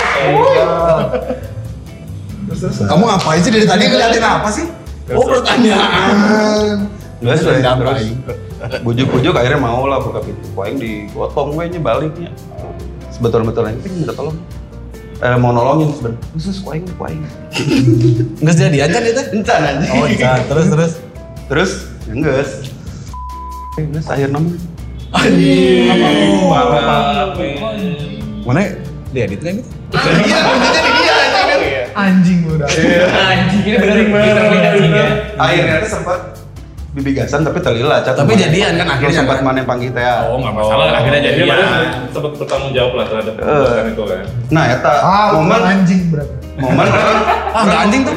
Terus 2.50 2.58
terus. 2.60 2.76
Kamu 2.84 3.02
ngapain 3.08 3.40
sih 3.40 3.50
dari 3.54 3.66
tadi 3.66 3.84
ngeliatin 3.88 4.24
apa 4.26 4.48
sih? 4.50 4.66
Oh 5.14 5.24
pertanyaan. 5.24 6.90
Sih, 7.24 7.46
Dendam 7.46 7.80
terus 7.80 8.12
bujuk-bujuk 8.84 9.32
akhirnya 9.36 9.60
mau 9.60 9.86
lah 9.88 10.02
buka 10.02 10.20
pintu. 10.20 10.44
Kok 10.52 10.62
aing 10.66 10.78
digotong 10.82 11.56
gue 11.56 11.64
nya 11.72 11.80
baliknya. 11.80 12.30
Sebetul-betul 13.14 13.62
aing 13.70 13.78
minta 13.78 14.10
tolong. 14.10 14.34
Eh, 15.22 15.38
mau 15.38 15.54
nolongin 15.54 15.94
sebenarnya. 15.94 16.20
Khusus 16.34 16.58
kok 16.58 16.74
aing, 16.74 16.84
kok 16.98 17.06
aing. 17.06 17.22
Nggak 18.42 18.54
jadian 18.58 18.88
kan 18.90 19.02
itu? 19.06 19.22
Encan 19.38 19.62
anjing. 19.62 19.90
Oh 19.94 20.06
iya. 20.10 20.42
Terus 20.50 20.66
terus. 20.66 20.92
Terus, 21.46 21.70
ya 22.10 22.12
enggak. 22.18 22.48
Enggak, 23.78 24.04
akhir 24.10 24.28
nama. 24.34 24.50
Parah, 26.50 27.38
men. 27.38 27.56
Mana? 28.42 28.60
Dia 29.14 29.30
edit 29.30 29.40
kan 29.46 29.62
itu? 29.62 29.70
Iya, 29.94 30.38
kuncinya 30.42 30.80
di 30.82 30.90
dia 30.98 31.14
anjing 31.14 31.46
kan. 31.46 31.58
Anjing 31.94 32.38
udah. 32.50 32.66
Anjing, 33.14 33.62
ini 33.62 33.78
anjing 33.78 34.90
ya. 34.90 35.06
Akhirnya 35.38 35.74
tuh 35.86 35.90
sempat 35.94 36.18
bibigasan 36.94 37.42
tapi 37.42 37.58
terlila 37.58 37.98
cat. 38.00 38.14
Tapi 38.14 38.32
jadian 38.34 38.78
kan 38.78 38.86
akhirnya 38.88 39.14
sempat 39.18 39.38
kan? 39.38 39.44
mana 39.44 39.56
yang 39.58 39.68
panggil 39.68 39.90
teh. 39.90 40.04
Oh 40.24 40.38
nggak 40.38 40.54
masalah, 40.54 40.84
akhirnya 40.94 41.20
jadi 41.24 41.40
sempat 42.08 42.32
bertanggung 42.38 42.72
jawab 42.72 42.92
lah 42.94 43.04
terhadap 43.04 43.34
Eh. 43.34 43.38
perbuatan 43.40 43.86
itu 43.88 44.02
kan. 44.04 44.22
Nah, 44.48 44.64
eta 44.70 44.92
Ah, 45.02 45.26
momen 45.34 45.60
anjing 45.60 46.00
berarti. 46.08 46.34
momen 46.54 46.86
orang 46.86 47.18
Ah 47.50 47.62
nggak 47.66 47.80
anjing 47.82 48.00
tuh. 48.02 48.14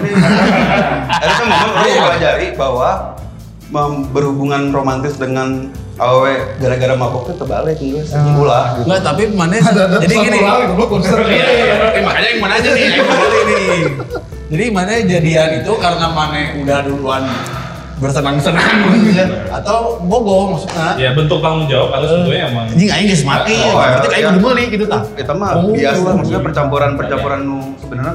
Ada 1.22 1.34
kan 1.34 1.46
momen 1.48 1.68
orang 1.68 1.90
mempelajari 1.90 2.48
bahwa 2.54 2.92
berhubungan 4.14 4.62
romantis 4.72 5.18
dengan 5.18 5.68
awewe 5.98 6.56
gara-gara 6.56 6.94
mabok 6.94 7.28
itu 7.28 7.34
terbalik 7.36 7.78
enggak 7.82 8.06
sih 8.06 8.16
ulah 8.38 8.78
gitu. 8.78 8.86
Enggak, 8.86 9.02
tapi 9.04 9.22
mana 9.34 9.54
jadi 9.98 10.16
gini. 10.16 10.40
Konser. 10.78 11.18
Eh, 11.20 12.02
makanya 12.06 12.28
yang 12.30 12.40
mana 12.40 12.54
aja 12.56 12.70
nih. 12.72 12.90
Jadi 14.48 14.66
mana 14.72 14.92
jadian 15.02 15.50
itu 15.60 15.72
karena 15.76 16.08
mana 16.08 16.40
udah 16.56 16.80
duluan 16.86 17.24
bersenang-senang 17.98 18.94
gitu 18.94 19.12
ya. 19.18 19.26
Atau 19.50 19.98
bogoh 20.06 20.54
maksudnya. 20.54 20.94
Ya 20.98 21.10
bentuk 21.18 21.42
tanggung 21.42 21.66
jawab 21.66 21.90
atau 21.98 22.08
sebetulnya 22.08 22.50
emang 22.50 22.66
Anjing 22.70 22.90
aing 22.94 23.08
geus 23.10 23.24
mati, 23.26 23.58
Oh, 23.58 23.74
berarti 23.78 24.08
iya. 24.08 24.14
kayak 24.14 24.26
udah 24.30 24.42
meuli 24.42 24.64
gitu 24.70 24.86
tah. 24.86 25.02
Kita 25.18 25.34
mah 25.34 25.50
Oh, 25.58 25.74
biasa 25.74 26.00
iya. 26.00 26.14
maksudnya 26.14 26.42
percampuran-percampuran 26.46 27.40
nu 27.46 27.60
sebenarnya 27.82 28.14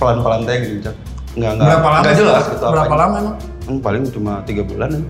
pelan-pelan 0.00 0.40
teh 0.48 0.56
gitu. 0.64 0.74
Cak. 0.88 0.94
Enggak 1.36 1.50
enggak. 1.54 1.66
Berapa 1.68 1.88
lama 1.92 2.10
jelas 2.16 2.44
gitu 2.48 2.64
Berapa 2.72 2.94
lama 2.96 3.16
emang? 3.20 3.36
Hmm, 3.68 3.78
paling 3.84 4.02
cuma 4.08 4.32
tiga 4.48 4.62
bulan 4.64 4.88
ya. 4.88 5.00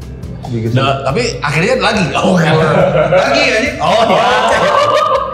Bikin 0.48 0.70
Nah, 0.74 1.02
tapi 1.06 1.22
akhirnya 1.38 1.74
lagi. 1.78 2.04
Oh, 2.14 2.34
lagi 2.34 3.42
anjing. 3.54 3.76
Oh, 3.78 4.02
iya. 4.10 4.26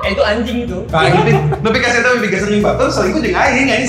Eh, 0.05 0.13
itu 0.13 0.21
anjing 0.21 0.69
itu. 0.69 0.85
Nah, 0.93 1.01
tapi 1.65 1.81
kasih 1.81 2.05
tahu 2.05 2.21
bibigasan 2.21 2.53
jeung 2.53 2.61
batur 2.61 2.93
selingkuh 2.93 3.25
jeung 3.25 3.33
aing 3.33 3.73
aing 3.73 3.89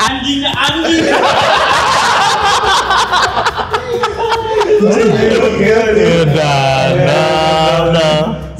Anjingnya 0.00 0.50
anjing. 0.56 1.04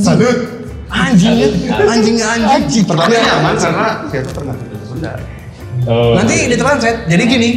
Salut. 0.00 0.38
Anjingnya, 0.90 1.46
anjingnya 1.86 2.26
anjing. 2.50 2.84
Tapi 2.86 3.14
nyaman 3.14 3.54
karena 3.54 3.88
dia 4.10 4.20
tuh 4.26 4.32
pernah 4.34 4.54
Sunda. 4.86 5.10
Oh. 5.86 6.12
Nanti 6.18 6.50
ditranslate. 6.50 7.06
Jadi 7.06 7.22
gini. 7.30 7.48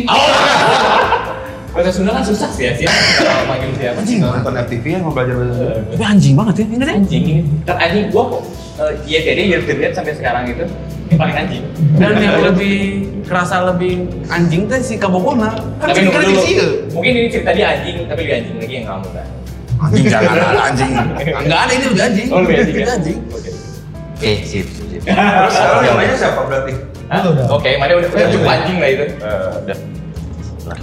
Bahasa 1.74 1.90
Sunda 1.90 2.14
kan 2.14 2.22
susah 2.22 2.50
sih 2.54 2.70
ya, 2.70 2.72
sih. 2.78 2.86
Kalau 2.86 3.50
manggil 3.50 3.74
siapa? 3.82 3.98
Anjing. 4.06 4.20
Nonton 4.22 4.54
FTV 4.54 4.86
ya 4.86 5.00
mau 5.02 5.10
belajar 5.10 5.34
bahasa 5.34 5.54
Sunda. 5.58 5.74
Tapi 5.90 6.04
anjing 6.06 6.34
banget 6.38 6.56
ya. 6.62 6.66
Ini 6.70 6.84
Anjing 6.94 7.24
ini. 7.26 7.42
Kan 7.66 7.76
anjing 7.82 8.06
gua 8.14 8.24
kok. 8.30 8.44
eh, 8.74 8.94
Iya, 9.10 9.20
jadi 9.34 9.42
period 9.66 9.92
sampai 9.98 10.14
sekarang 10.14 10.44
itu 10.50 10.66
paling 11.16 11.36
anjing. 11.36 11.64
Dan 11.96 12.14
yang 12.18 12.38
lebih 12.44 12.78
kerasa 13.24 13.64
lebih 13.66 13.94
anjing 14.28 14.68
teh 14.68 14.80
si 14.80 14.96
kabogona. 14.98 15.56
Kan 15.80 15.92
Tapi 15.92 16.08
dulu. 16.08 16.42
sini. 16.42 16.66
Mungkin 16.92 17.12
ini 17.16 17.28
cerita 17.32 17.52
dia 17.52 17.66
anjing, 17.74 18.06
tapi 18.06 18.20
lebih 18.24 18.34
anjing 18.40 18.56
lagi 18.60 18.74
yang 18.74 18.88
kamu 18.88 19.08
kan. 19.12 19.28
Anjing 19.84 20.06
jangan 20.08 20.36
ada 20.38 20.62
anjing. 20.70 20.92
Enggak 21.44 21.60
ada 21.66 21.72
ini 21.74 21.86
lebih 21.88 22.04
anjing. 22.04 22.28
Oh, 22.30 22.40
lebih 22.44 22.56
anjing 22.60 22.76
ya? 22.76 22.86
Anjing. 22.94 23.18
Oke. 23.30 23.50
Eh, 24.24 24.38
sip, 24.44 24.68
sip. 24.70 25.02
Terus 25.04 25.54
sekarang 25.56 25.84
yang 25.84 25.98
lainnya 26.00 26.18
siapa 26.18 26.42
berarti? 26.48 26.74
Udah. 27.14 27.46
Oke, 27.52 27.70
mana 27.78 27.92
udah 28.00 28.10
udah 28.10 28.28
cukup 28.32 28.50
anjing 28.50 28.78
lah 28.80 28.90
itu. 28.90 29.06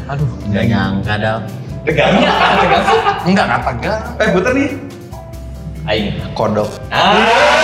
Aduh, 0.06 0.28
Nggak 0.52 0.64
nyangka 0.68 1.14
dah. 1.16 1.37
Tegang 1.80 2.12
sih. 2.20 3.00
enggak 3.32 3.44
enggak 3.49 3.62
tegang. 3.64 4.02
Eh, 4.20 4.28
buter 4.37 4.52
nih. 4.52 4.68
Aing. 5.88 6.12
Kodok. 6.37 6.68
Ah. 6.92 7.60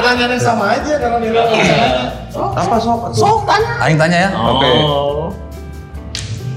Pertanyaan 0.00 0.32
yang 0.32 0.40
sama 0.40 0.64
aja 0.72 0.92
kalau 0.96 1.18
nilai 1.20 1.44
Apa 2.32 2.76
sok? 2.80 3.12
Sok 3.12 3.38
tanya. 3.44 3.72
Aing 3.84 3.98
tanya 4.00 4.16
ya. 4.16 4.30
Oke. 4.32 4.70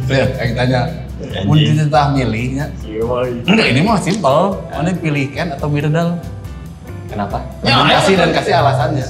Ya, 0.07 0.25
Aing 0.39 0.55
tanya. 0.55 0.79
Mau 1.43 1.55
dititah 1.59 2.15
milihnya. 2.15 2.71
Enggak, 3.43 3.67
ini 3.67 3.79
mah 3.83 3.99
simpel. 3.99 4.63
Mana 4.71 4.95
pilih 4.95 5.27
Ken 5.35 5.51
atau 5.51 5.67
Mirdal? 5.67 6.15
Kenapa? 7.11 7.43
Jangan 7.67 7.85
kasih 7.99 8.13
dan 8.15 8.29
kasih 8.31 8.53
alasannya. 8.63 9.05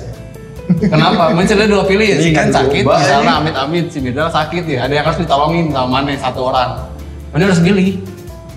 Kenapa? 0.82 1.24
Mencari 1.30 1.70
dua 1.70 1.84
pilih 1.86 2.08
ya. 2.10 2.18
Si 2.18 2.30
Ken 2.34 2.50
nggak 2.50 2.58
sakit, 2.58 2.84
misalnya 2.90 3.34
amit-amit. 3.38 3.86
Si 3.94 4.02
Mirdal 4.02 4.34
sakit 4.34 4.64
ya. 4.66 4.90
Ada 4.90 4.94
yang 4.98 5.06
harus 5.06 5.20
ditolongin 5.22 5.70
sama 5.70 5.88
mana 6.02 6.18
satu 6.18 6.50
orang. 6.50 6.90
Mana 7.30 7.54
harus 7.54 7.62
pilih. 7.62 8.02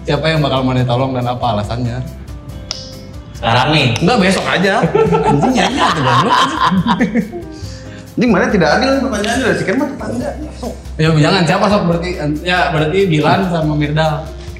Siapa 0.09 0.25
yang 0.25 0.41
bakal 0.41 0.65
mana 0.65 0.87
tolong 0.89 1.13
dan 1.13 1.27
apa 1.29 1.47
alasannya? 1.53 2.01
Sekarang 3.37 3.69
nih. 3.71 3.87
Enggak, 4.01 4.17
besok 4.19 4.45
aja. 4.45 4.75
Anjing 5.29 5.53
ya, 5.53 5.67
ya, 5.69 5.87
tuh 5.93 6.03
goblok. 6.03 6.37
Ini 8.17 8.25
mana 8.25 8.49
tidak 8.49 8.81
adil 8.81 8.91
pertanyaannya 9.05 9.45
dari 9.45 9.57
si 9.61 9.65
Ken 9.69 9.77
mah 9.77 9.89
tetangga. 9.93 10.31
Sok. 10.57 10.73
Ya 10.97 11.09
jangan 11.13 11.43
siapa 11.45 11.65
sok 11.69 11.83
berarti 11.85 12.11
ya 12.41 12.73
berarti 12.73 12.99
Dilan 13.07 13.41
sama 13.53 13.75
Mirdal. 13.77 14.13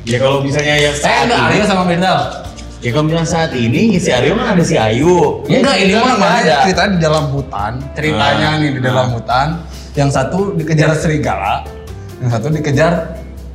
Ya 0.05 0.21
kalau 0.21 0.45
misalnya 0.45 0.77
yang 0.77 0.93
Saya 0.95 1.25
ada 1.25 1.37
Arya 1.49 1.65
sama 1.65 1.83
Mirdal. 1.83 2.19
Ya 2.85 2.93
kalau 2.93 3.09
misalnya 3.09 3.25
saat 3.25 3.57
ini 3.57 3.97
si 3.97 4.13
Aryo 4.13 4.37
kan 4.37 4.53
ada 4.53 4.61
si 4.61 4.77
Ayu. 4.77 5.41
Ya, 5.49 5.65
Enggak, 5.65 5.77
ini 5.81 5.93
mah 5.97 6.05
nggak 6.05 6.21
mana 6.21 6.37
ada. 6.45 6.57
ceritanya 6.63 6.91
di 6.93 7.01
dalam 7.01 7.25
hutan. 7.33 7.73
Ceritanya 7.97 8.49
Ah. 8.53 8.61
nih 8.61 8.71
di 8.77 8.81
dalam 8.85 9.07
hutan. 9.11 9.47
Yang 9.97 10.11
satu 10.13 10.39
dikejar 10.53 10.93
serigala, 10.93 11.65
yang 12.21 12.29
satu 12.29 12.53
dikejar 12.53 12.93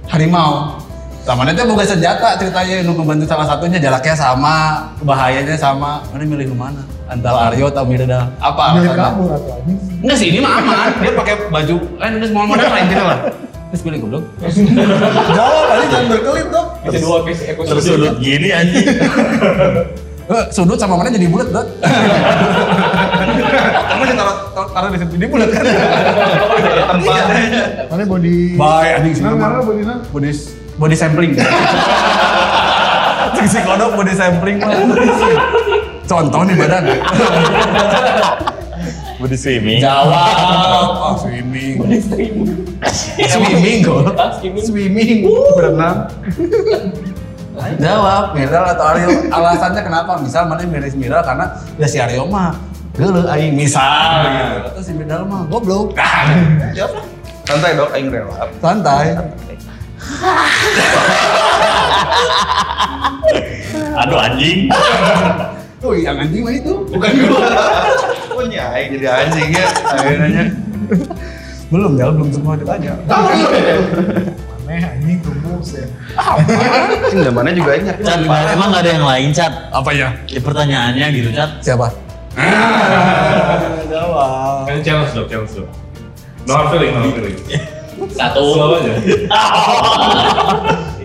harimau. 0.09 0.80
Sama 1.21 1.45
itu 1.45 1.61
bukan 1.69 1.85
senjata 1.85 2.33
ceritanya 2.33 2.81
untuk 2.81 3.05
membantu 3.05 3.29
salah 3.29 3.45
satunya 3.45 3.77
jaraknya 3.77 4.17
sama, 4.17 4.89
bahayanya 5.05 5.53
sama. 5.53 6.01
Mana 6.09 6.25
milih 6.25 6.49
ke 6.49 6.55
mana? 6.57 6.81
Antara 7.05 7.53
Aryo 7.53 7.69
atau 7.69 7.85
Mirdal? 7.85 8.25
Apa 8.41 8.81
Milih 8.81 8.97
kabur 8.97 9.29
atau 9.37 9.61
anjing. 9.61 9.77
Enggak 10.01 10.17
sih, 10.17 10.27
ini 10.33 10.39
mah 10.41 10.57
aman. 10.57 10.89
Dia 10.97 11.13
pakai 11.13 11.33
baju, 11.53 11.75
kan 12.01 12.09
ini 12.17 12.25
semua 12.25 12.43
model 12.49 12.69
lain 12.73 12.85
gitu 12.89 13.03
lah. 13.05 13.19
Terus 13.69 13.81
pilih 13.85 13.99
goblok. 14.01 14.23
Jawab 15.37 15.63
kali 15.69 15.85
jangan 15.93 16.05
berkelit 16.09 16.47
dong. 16.49 16.67
Bisa 16.89 16.97
dua 17.05 17.17
piece 17.21 17.41
episode. 17.45 17.69
Tersudut 17.77 18.13
gini 18.17 18.49
anjing. 18.49 18.85
Eh, 20.31 20.45
Sudut 20.47 20.79
sama 20.79 20.95
mana 20.95 21.11
jadi 21.11 21.27
bulat, 21.27 21.51
Dot? 21.51 21.67
Kamu 23.91 24.03
sih 24.07 24.15
taruh 24.15 24.35
taruh- 24.71 24.91
di 24.95 24.97
jadi 25.19 25.27
bulat 25.27 25.49
kan? 25.51 25.63
Tempatnya. 26.95 27.63
Mana 27.91 28.03
body 28.07 28.55
Bye, 28.55 28.95
anjing 28.95 29.11
sih. 29.11 29.23
Nah, 29.27 29.35
mana 29.35 29.59
body 29.59 29.83
nah? 29.83 29.99
Body 30.07 30.31
body 30.81 30.97
sampling. 30.97 31.37
Si 33.41 33.59
kodok 33.61 33.93
body 33.93 34.13
sampling 34.17 34.57
mah. 34.57 34.73
Contoh 36.09 36.41
nih 36.41 36.55
badan. 36.57 36.83
Body 39.21 39.37
swimming. 39.37 39.77
Jawab. 39.77 41.13
Oh, 41.13 41.13
swimming. 41.21 41.77
Swimming 43.13 43.85
kok. 43.85 44.09
Swimming. 44.41 45.29
Berenang. 45.53 46.09
Jawab, 47.77 48.33
Miral 48.33 48.65
atau 48.73 48.85
Aryo. 48.89 49.09
Alasannya 49.29 49.81
kenapa? 49.85 50.17
Misal 50.17 50.49
mana 50.49 50.65
milih 50.65 50.97
Miral 50.97 51.21
karena 51.21 51.45
ya 51.77 51.85
si 51.85 52.01
Aryo 52.01 52.25
mah 52.25 52.57
Geuleuh 52.91 53.23
aing 53.23 53.55
misal 53.55 54.27
gitu. 54.27 54.57
Atau 54.67 54.81
si 54.83 54.91
Miral 54.91 55.23
mah 55.23 55.47
goblok. 55.47 55.95
Santai 57.47 57.75
dok, 57.75 57.91
aing 57.95 58.11
relap. 58.11 58.49
Santai. 58.59 59.15
Aduh 64.01 64.17
anjing. 64.19 64.67
Oh, 65.81 65.97
yang 65.97 66.13
anjing 66.13 66.45
mah 66.45 66.53
itu, 66.53 66.85
bukan 66.93 67.09
gua. 67.25 67.41
Oh 68.37 68.45
ya, 68.45 68.69
aing 68.77 69.01
jadi 69.01 69.25
anjing 69.25 69.49
ya. 69.49 69.65
Akhirnya. 69.65 70.53
belum 71.73 71.97
ya, 71.97 72.05
belum 72.13 72.29
semua 72.29 72.53
ditanya. 72.53 73.01
Aneh 73.09 74.77
anjing 74.77 75.17
tunggu 75.25 75.57
sih. 75.65 75.81
Ini 77.11 77.25
zamannya 77.25 77.57
juga 77.57 77.81
ingat. 77.81 77.97
Cat, 77.97 78.21
emang 78.53 78.69
gak 78.69 78.85
ada 78.85 78.91
yang 78.93 79.09
lain, 79.09 79.33
Cat? 79.33 79.73
Apa 79.73 79.89
ya? 79.89 80.13
Ya, 80.29 80.37
pertanyaannya 80.37 81.07
gitu, 81.17 81.33
Cat. 81.33 81.49
Siapa? 81.65 81.89
Jawab. 83.89 84.69
Kan 84.69 84.85
challenge 84.85 85.17
dong, 85.17 85.27
challenge 85.33 85.53
dong. 85.57 85.69
No 86.45 86.61
hard 86.61 86.77
feeling, 86.77 86.93
no 86.93 87.09
hard 87.09 87.17
feeling. 87.17 87.41
Satu. 88.09 88.41
Slow 88.57 88.81
aja. 88.81 88.93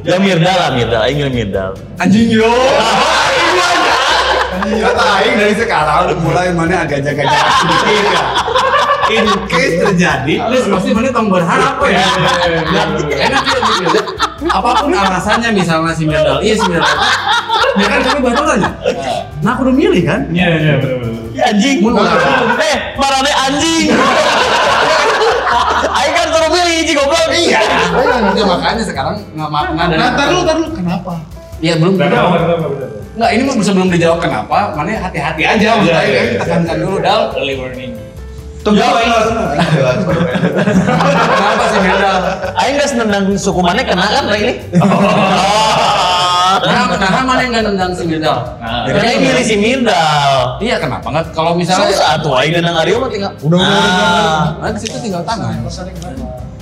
Ya 0.06 0.16
Mirdal 0.22 0.56
lah, 0.56 0.70
Mirdal. 0.72 1.02
Aing 1.02 1.28
Mirdal. 1.34 1.74
Anjing 1.98 2.30
yo. 2.30 2.46
Kata 4.66 5.04
Aing 5.22 5.34
dari 5.38 5.54
sekarang 5.58 6.14
mulai 6.22 6.50
mana 6.54 6.86
agak 6.86 7.02
jaga 7.02 7.22
jarak 7.26 7.54
sedikit 7.60 8.06
ya. 8.10 8.22
In 9.06 9.22
case 9.46 9.78
terjadi, 9.78 10.34
terus 10.50 10.66
pasti 10.66 10.90
mana 10.90 11.14
tong 11.14 11.30
berharap 11.30 11.78
ya. 11.86 12.06
Dan 12.74 12.88
enak 13.06 13.44
ya 13.46 13.58
gitu. 13.78 13.98
Apa 14.50 14.82
pun 14.82 14.90
alasannya 14.90 15.54
misalnya 15.54 15.94
si 15.94 16.02
Mirdal, 16.10 16.42
iya 16.42 16.54
si 16.58 16.66
Mirdal. 16.66 16.96
Ya 17.76 17.86
kan 17.86 18.00
kami 18.02 18.18
baturan 18.24 18.58
ya. 18.62 18.70
Nah 19.44 19.50
aku 19.54 19.68
udah 19.68 19.74
milih 19.74 20.02
kan. 20.02 20.26
Iya, 20.32 20.46
iya, 20.58 20.74
benar-benar. 20.82 21.22
Ya, 21.36 21.44
anjing. 21.52 21.76
Eh, 22.56 22.76
marane 22.98 23.32
anjing. 23.46 23.86
Hiji 26.86 26.94
goblok. 26.94 27.26
Iya. 27.34 27.60
Ya 28.38 28.44
makanya 28.46 28.84
sekarang 28.86 29.14
nggak. 29.34 29.48
Nah, 29.74 30.10
tar 30.14 30.26
dulu, 30.30 30.42
tar 30.46 30.54
dulu. 30.54 30.68
Kenapa? 30.70 31.12
Iya 31.58 31.74
belum. 31.82 31.98
Kenapa, 31.98 32.38
kenapa, 32.38 32.66
kenapa? 32.70 32.86
Enggak, 33.16 33.30
ini 33.32 33.42
mah 33.48 33.54
sebelum 33.64 33.88
dijawab 33.90 34.18
kenapa, 34.22 34.58
mana 34.76 34.92
hati-hati 34.92 35.42
aja 35.42 35.68
maksudnya 35.80 36.04
Iya, 36.04 36.04
iya, 36.04 36.20
ya, 36.20 36.22
kita 36.30 36.44
tekankan 36.46 36.76
dulu 36.84 36.96
dal. 37.02 37.20
Early 37.34 37.54
warning. 37.58 37.92
Tunggu 38.60 38.82
aing 38.82 39.10
jelas. 39.10 39.96
Kenapa 41.32 41.64
sih 41.74 41.80
Mirdal? 41.82 42.16
Aing 42.54 42.74
geus 42.78 42.92
nendang 42.94 43.24
suku 43.34 43.60
mana 43.64 43.82
kena 43.82 44.06
kan 44.06 44.24
ini? 44.30 44.52
Nah, 46.56 46.88
nah 46.88 47.20
mana 47.20 47.44
yang 47.44 47.52
nggak 47.52 47.64
nendang 47.68 47.92
si 47.92 48.02
Mirdal? 48.08 48.56
Nah, 48.58 48.88
Ya, 48.88 48.96
Kan 48.96 49.04
Aing 49.12 49.20
milih 49.22 49.44
si 49.44 49.54
Mirdal. 49.60 50.56
Iya 50.56 50.80
kenapa 50.80 51.06
nggak? 51.12 51.24
Kalau 51.36 51.52
misalnya 51.52 51.92
Satu 51.92 52.32
Aing 52.32 52.58
nendang 52.58 52.80
Aryo 52.80 52.96
mah 52.96 53.12
tinggal. 53.12 53.32
Udah, 53.44 53.58
udah, 53.60 53.76
Ah. 53.76 54.42
Nah, 54.64 54.70
di 54.72 54.80
situ 54.80 54.96
tinggal 55.04 55.20
tangan. 55.22 55.52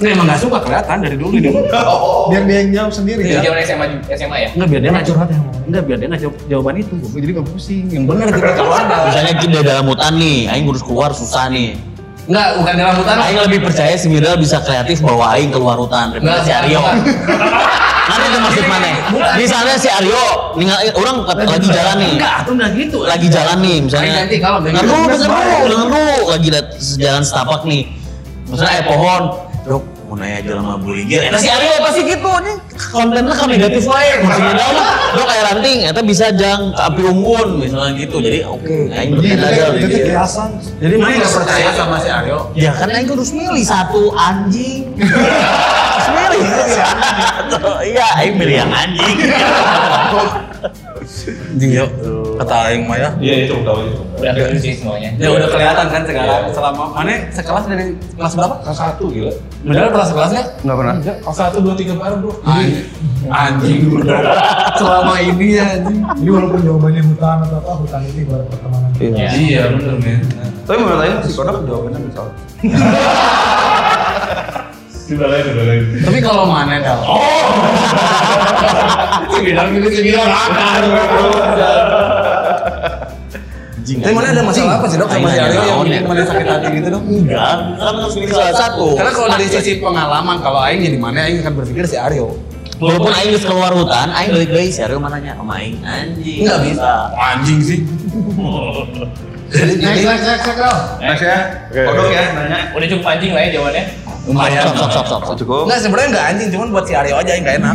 Nah, 0.05 0.13
emang 0.13 0.27
nggak 0.29 0.41
suka 0.45 0.59
kelihatan 0.61 0.97
dari 1.01 1.17
dulu 1.17 1.37
dulu. 1.41 1.61
Biar 2.31 2.43
dia 2.45 2.59
yang 2.61 2.71
jawab 2.77 2.93
sendiri 2.93 3.21
Itu 3.25 3.33
ya. 3.33 3.41
zaman 3.41 3.59
SMA 3.65 3.87
SMA 4.13 4.37
ya? 4.37 4.49
Enggak 4.53 4.69
biar 4.69 4.81
dia 4.85 4.91
nggak 4.93 5.07
curhat 5.09 5.29
ya. 5.33 5.39
Enggak 5.65 5.83
biar 5.89 5.97
dia 5.97 6.09
nggak 6.13 6.23
jawab 6.29 6.35
jawaban 6.45 6.75
itu. 6.77 6.95
Gue 7.01 7.21
jadi 7.25 7.33
nggak 7.41 7.47
pusing. 7.49 7.85
Yang 7.89 8.05
benar 8.13 8.27
kita 8.29 8.53
keluar. 8.53 8.83
Misalnya 8.85 9.35
kita 9.41 9.59
dalam 9.65 9.85
hutan 9.89 10.13
nih, 10.21 10.39
Aing 10.53 10.65
harus 10.69 10.85
keluar 10.85 11.11
susah 11.17 11.45
nih. 11.49 11.69
Enggak, 12.25 12.49
bukan 12.61 12.75
dalam 12.77 12.95
hutan. 13.01 13.15
Aing 13.17 13.41
lebih 13.49 13.61
percaya 13.65 13.95
si 13.97 14.07
Mirdal 14.13 14.37
bisa 14.37 14.57
kreatif 14.61 15.01
bawa 15.01 15.41
Aing 15.41 15.49
keluar 15.49 15.81
hutan 15.81 16.13
daripada 16.13 16.45
si 16.45 16.53
Aryo. 16.53 16.81
Mana 18.05 18.25
itu 18.29 18.39
maksud 18.45 18.65
mana? 18.69 18.89
Misalnya 19.41 19.77
si 19.81 19.89
Aryo, 19.89 20.53
ninggal, 20.61 20.77
orang 21.01 21.17
lagi 21.49 21.69
jalan 21.73 21.97
nih. 21.97 22.13
Enggak, 22.21 22.37
tuh 22.45 22.53
enggak 22.57 22.71
gitu. 22.77 22.99
lagi 23.09 23.29
jalan 23.33 23.57
nih 23.65 23.77
misalnya 23.81 24.13
nanti 24.25 24.37
kalau 24.37 24.59
dengar 24.61 24.83
dulu 24.85 25.05
dengar 25.65 25.87
dulu 25.89 26.17
lagi 26.29 26.49
jalan 27.01 27.23
setapak 27.25 27.61
nih 27.65 27.83
misalnya 28.49 28.73
eh 28.81 28.85
pohon 28.85 29.23
dok 29.65 29.94
mau 30.15 30.23
nanya 30.23 30.47
jalan 30.47 30.63
sama 30.63 30.79
buligir 30.79 31.27
eta 31.27 31.43
si 31.43 31.51
Aryo 31.51 31.75
pasti 31.83 32.07
gitu 32.07 32.31
nih 32.47 32.57
kontennya 32.95 33.35
kan 33.35 33.49
negatif 33.51 33.83
wae. 33.91 34.23
Maksudnya 34.23 34.55
daun 34.55 34.77
dok 35.19 35.27
kayak 35.27 35.45
ranting 35.51 35.79
eta 35.91 36.01
bisa 36.07 36.27
jang 36.39 36.71
ke 36.71 36.83
api 36.87 37.03
unggun 37.03 37.49
misalnya 37.59 37.91
gitu. 37.99 38.17
Jadi 38.23 38.39
oke 38.47 38.95
aing 38.95 39.11
Jadi 39.11 39.27
berkena 39.27 39.47
aja. 39.51 39.65
Gitu 39.75 39.99
kiasan. 40.07 40.51
Jadi 40.79 40.95
mana 41.03 41.15
nggak 41.19 41.33
percaya 41.35 41.69
sama 41.75 41.97
si 41.99 42.09
Aryo? 42.15 42.39
ya 42.55 42.71
kan 42.79 42.87
aing 42.95 43.11
harus 43.11 43.31
milih. 43.35 43.65
Satu 43.67 44.15
anjing. 44.15 44.87
Harus 45.03 46.09
milih 46.15 46.43
iya 47.91 48.07
aing 48.23 48.35
milih 48.39 48.55
yang 48.63 48.71
anjing 48.71 49.17
Anjing 51.55 51.71
yuk. 51.71 51.91
Kata 52.35 52.55
Aing 52.67 52.83
mah 52.91 52.99
ya. 52.99 53.11
Iya, 53.23 53.35
itu 53.47 53.55
tahu 53.63 53.79
itu. 53.87 54.03
Udah 54.19 54.59
sih 54.59 54.75
semuanya. 54.75 55.15
Ya 55.23 55.31
udah 55.31 55.47
kelihatan 55.47 55.87
kan 55.87 56.03
sekarang 56.03 56.43
selama 56.51 56.83
mana 56.91 57.15
sekelas 57.31 57.65
dari 57.71 57.95
kelas 58.19 58.33
berapa? 58.35 58.55
Kelas 58.67 58.79
satu 58.83 59.05
gila. 59.07 59.33
Bener 59.63 59.87
pernah 59.95 60.09
sekelas 60.11 60.31
nggak? 60.35 60.47
Enggak 60.67 60.77
pernah. 60.83 60.95
Kelas 60.99 61.37
satu, 61.39 61.57
dua, 61.63 61.75
tiga 61.79 61.95
bareng 61.95 62.19
bro. 62.27 62.33
Anjing, 62.43 62.87
anjing 63.31 63.79
bro. 63.87 64.03
Selama 64.83 65.15
ini 65.23 65.47
ya 65.55 65.65
anjing. 65.79 65.99
Jadi 66.03 66.31
walaupun 66.35 66.61
jawabannya 66.67 67.03
hutan 67.07 67.37
atau 67.47 67.59
apa, 67.63 67.73
hutan 67.79 68.01
ini 68.03 68.23
baru 68.27 68.45
pertemanan. 68.51 68.91
Iya. 68.99 69.29
Iya 69.31 69.63
bener 69.79 69.95
men. 70.03 70.21
Tapi 70.67 70.79
menurut 70.83 71.03
Aing 71.07 71.23
si 71.23 71.31
kodok 71.39 71.63
jawabannya 71.63 71.99
misal. 72.03 72.27
Sudah 75.15 75.29
lain. 75.31 75.83
Tapi 76.03 76.19
kalau 76.19 76.45
mana 76.51 76.83
dah? 76.83 76.99
Oh. 77.07 77.19
Gini 79.45 79.89
si 79.91 80.01
bilang 80.03 80.31
akar. 80.31 80.83
Tapi 83.85 84.13
mana 84.17 84.33
ada 84.33 84.41
masalah 84.41 84.81
apa 84.81 84.87
sih 84.89 84.97
dok 84.97 85.13
sama 85.13 85.29
si 85.29 85.41
Aryo 85.45 85.61
yang 85.61 85.81
bikin 85.85 86.05
mana 86.09 86.25
sakit 86.25 86.47
hati 86.49 86.67
gitu 86.73 86.89
dok? 86.89 87.03
enggak 87.05 87.53
kan 87.77 87.95
harus 88.01 88.17
salah 88.33 88.57
satu 88.57 88.97
Karena 88.97 89.13
kalau 89.13 89.29
dari 89.29 89.45
sisi 89.45 89.73
pengalaman, 89.77 90.37
kalau 90.41 90.61
Aing 90.65 90.81
jadi 90.81 90.97
mana 90.97 91.29
Aing 91.29 91.45
akan 91.45 91.53
berpikir 91.53 91.85
si 91.85 92.01
Aryo. 92.01 92.33
Walaupun 92.81 93.13
Aing 93.13 93.37
geus 93.37 93.45
keluar 93.45 93.77
hutan, 93.77 94.09
Aing 94.17 94.33
balik 94.33 94.49
deui 94.57 94.73
si 94.73 94.81
Aryo 94.81 94.97
mananya 94.97 95.37
sama 95.37 95.61
Aing 95.61 95.85
anjing. 95.85 96.49
Enggak 96.49 96.59
bisa. 96.65 96.93
Anjing 97.13 97.61
sih. 97.61 97.79
Jadi 99.55 99.73
Next, 99.79 100.03
jadi 100.03 100.03
next, 100.03 100.25
next, 100.27 100.45
next. 100.49 100.81
Next 101.05 101.23
ya. 101.23 101.39
Kodok 101.71 102.09
ya 102.09 102.23
nanya. 102.33 102.61
Udah 102.73 102.87
cukup 102.89 103.05
anjing 103.07 103.31
lah 103.37 103.43
ya 103.45 103.49
jawabannya. 103.61 103.85
Lumayan. 104.29 104.63
Sok 104.73 104.91
sok 104.91 105.07
sok 105.07 105.23
sok. 105.29 105.37
Cukup. 105.45 105.65
Enggak 105.69 105.81
sebenarnya 105.85 106.09
enggak 106.13 106.27
anjing, 106.33 106.49
cuman 106.53 106.69
buat 106.73 106.85
si 106.89 106.93
Aryo 106.97 107.15
aja 107.21 107.31
yang 107.37 107.43
enggak 107.45 107.57
enak. 107.61 107.75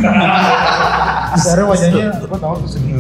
Secara 1.38 1.62
wajahnya, 1.70 2.06
apa 2.18 2.38
tahu 2.38 2.54
tuh 2.66 2.70
sedih. 2.70 2.96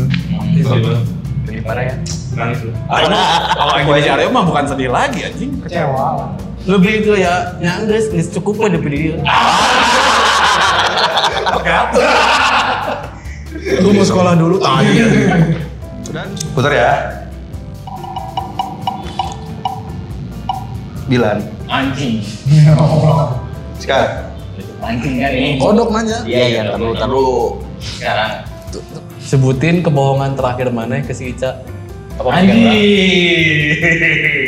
Parah 1.66 1.84
ya. 1.84 1.96
Nangis 2.38 2.60
lu. 2.64 2.72
Kalau 2.88 4.00
si 4.00 4.10
Aryo 4.10 4.30
mah 4.30 4.44
bukan 4.46 4.64
sedih 4.70 4.90
lagi 4.94 5.20
anjing. 5.26 5.52
Kecewa 5.66 6.06
lah. 6.18 6.30
Lebih 6.70 7.02
itu 7.02 7.12
ya, 7.18 7.56
ya 7.64 7.82
guys 7.88 8.12
cukup 8.36 8.68
aja 8.68 8.78
dapet 8.78 8.92
dia. 8.94 9.16
Oke, 11.50 11.72
Gue 13.80 13.92
mau 13.96 14.06
sekolah 14.06 14.38
dulu 14.38 14.62
tanya. 14.62 15.06
Dan 16.14 16.30
putar 16.54 16.74
ya. 16.74 16.94
Bilan. 21.10 21.42
Anjing. 21.66 22.22
Sekarang. 23.80 24.28
Anjing 24.80 25.16
kan 25.20 25.32
ini. 25.32 25.56
Kodok 25.56 25.90
nanya. 25.90 26.20
Iya 26.24 26.44
iya 26.46 26.62
dulu 26.76 26.92
tar 26.94 27.08
dulu. 27.08 27.64
Sekarang. 27.80 28.32
Sebutin 29.20 29.82
kebohongan 29.82 30.36
terakhir 30.36 30.68
mana 30.70 31.00
ke 31.00 31.14
si 31.14 31.32
Ica. 31.32 31.64
Apa 32.20 32.28
lah? 32.30 32.44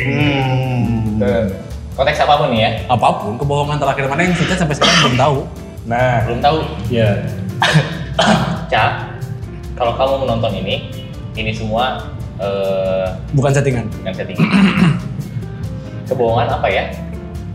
Hmm. 0.02 1.46
Konteks 1.92 2.18
apa 2.24 2.34
pun 2.40 2.48
nih 2.52 2.60
ya. 2.64 2.70
Apa 2.88 3.08
pun, 3.20 3.36
kebohongan 3.36 3.76
terakhir 3.76 4.08
mana 4.08 4.20
yang 4.24 4.34
si 4.34 4.44
Ica 4.44 4.56
sampai 4.56 4.74
sekarang 4.76 4.96
belum 5.02 5.16
tahu. 5.16 5.38
Nah, 5.82 6.22
Belum 6.24 6.40
tahu. 6.40 6.58
iya. 6.88 7.10
Ca, 8.68 8.84
kalau 9.76 9.92
kamu 9.98 10.14
menonton 10.24 10.52
ini, 10.56 10.88
ini 11.34 11.52
semua 11.52 12.06
eh, 12.38 13.06
Bukan 13.34 13.52
settingan. 13.52 13.86
bukan 13.92 14.14
settingan. 14.14 14.46
Kebohongan 16.08 16.48
apa 16.50 16.68
ya? 16.68 16.84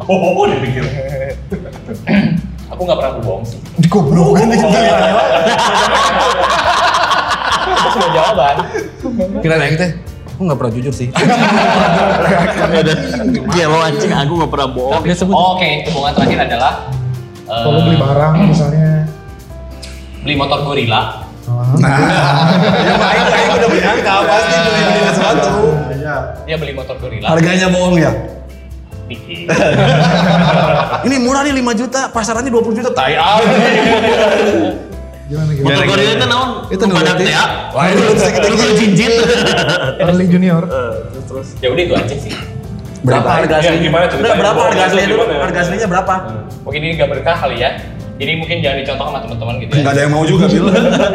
Oh, 0.05 0.45
dipikir. 0.45 0.85
Aku 2.75 2.81
nggak 2.83 2.97
pernah 2.99 3.13
berbohong 3.17 3.45
sih. 3.47 3.59
Goblok 3.87 4.37
kan 4.37 4.51
itu. 4.51 4.67
Itu 7.67 7.89
sudah 7.95 8.09
jawaban. 8.11 8.55
Kira 9.39 9.55
yang 9.57 9.79
teh, 9.79 9.91
aku 10.35 10.41
nggak 10.45 10.57
pernah 10.59 10.73
jujur 10.75 10.93
sih. 10.93 11.07
Gelo 13.55 13.77
anjing 13.81 14.11
aku 14.11 14.33
gak 14.43 14.51
pernah 14.51 14.67
bohong. 14.69 15.01
Dia. 15.01 15.15
Oh, 15.31 15.55
Oke, 15.55 15.87
kebohongan 15.87 16.13
terakhir 16.13 16.39
adalah 16.51 16.73
eh, 17.47 17.63
Kalau 17.63 17.79
beli 17.81 17.97
barang 17.97 18.33
misalnya. 18.45 18.91
beli 20.21 20.35
motor 20.35 20.59
gorila. 20.67 21.01
Ya 21.79 22.95
baik, 22.99 23.23
baik 23.31 23.47
udah 23.55 23.69
menyangka 23.71 24.13
pasti 24.27 24.55
beli 24.59 24.81
beli 24.83 25.01
sesuatu. 25.07 25.51
Iya. 25.95 26.15
Dia 26.43 26.55
beli 26.59 26.73
motor 26.75 26.95
gorila. 26.99 27.25
Harganya 27.31 27.67
bohong 27.71 27.95
ya? 27.95 28.11
Ini 31.07 31.15
murah 31.23 31.41
nih 31.43 31.53
5 31.59 31.79
juta, 31.79 32.01
pasarannya 32.11 32.51
20 32.51 32.77
juta. 32.79 32.89
Tai 32.91 33.13
Gimana 35.27 35.51
gimana? 35.51 35.75
Itu 36.07 36.25
naon? 36.27 36.49
Itu 36.71 36.83
teh 36.87 37.27
ya. 37.27 37.43
Wah, 37.75 37.91
itu 37.91 38.01
sedikit 38.15 38.41
Itu 38.47 38.55
tinggi. 38.55 38.75
jinjit. 38.95 39.11
Early 39.99 40.25
junior. 40.33 40.63
Ya 41.59 41.67
udah 41.67 41.83
itu 41.83 41.93
aja 41.95 42.15
sih. 42.15 42.31
Berapa 43.03 43.29
harga 43.29 43.55
Ya, 43.59 43.75
aslinya? 43.75 43.83
gimana 43.83 44.03
berapa 44.11 44.61
harga 44.71 44.83
aslinya 44.87 45.07
dulu? 45.11 45.23
Harga 45.27 45.59
aslinya 45.67 45.87
berapa? 45.91 46.13
Mungkin 46.63 46.79
ini 46.83 46.93
nggak 46.95 47.09
berkah 47.11 47.35
kali 47.43 47.59
ya. 47.59 47.75
Jadi 48.17 48.31
mungkin 48.39 48.57
jangan 48.63 48.77
dicontoh 48.81 49.05
sama 49.11 49.19
teman-teman 49.21 49.55
gitu 49.61 49.71
ya. 49.75 49.79
Enggak 49.83 49.93
ada 49.93 50.01
yang 50.01 50.13
mau 50.15 50.23
juga, 50.25 50.45
Bil. 50.49 50.65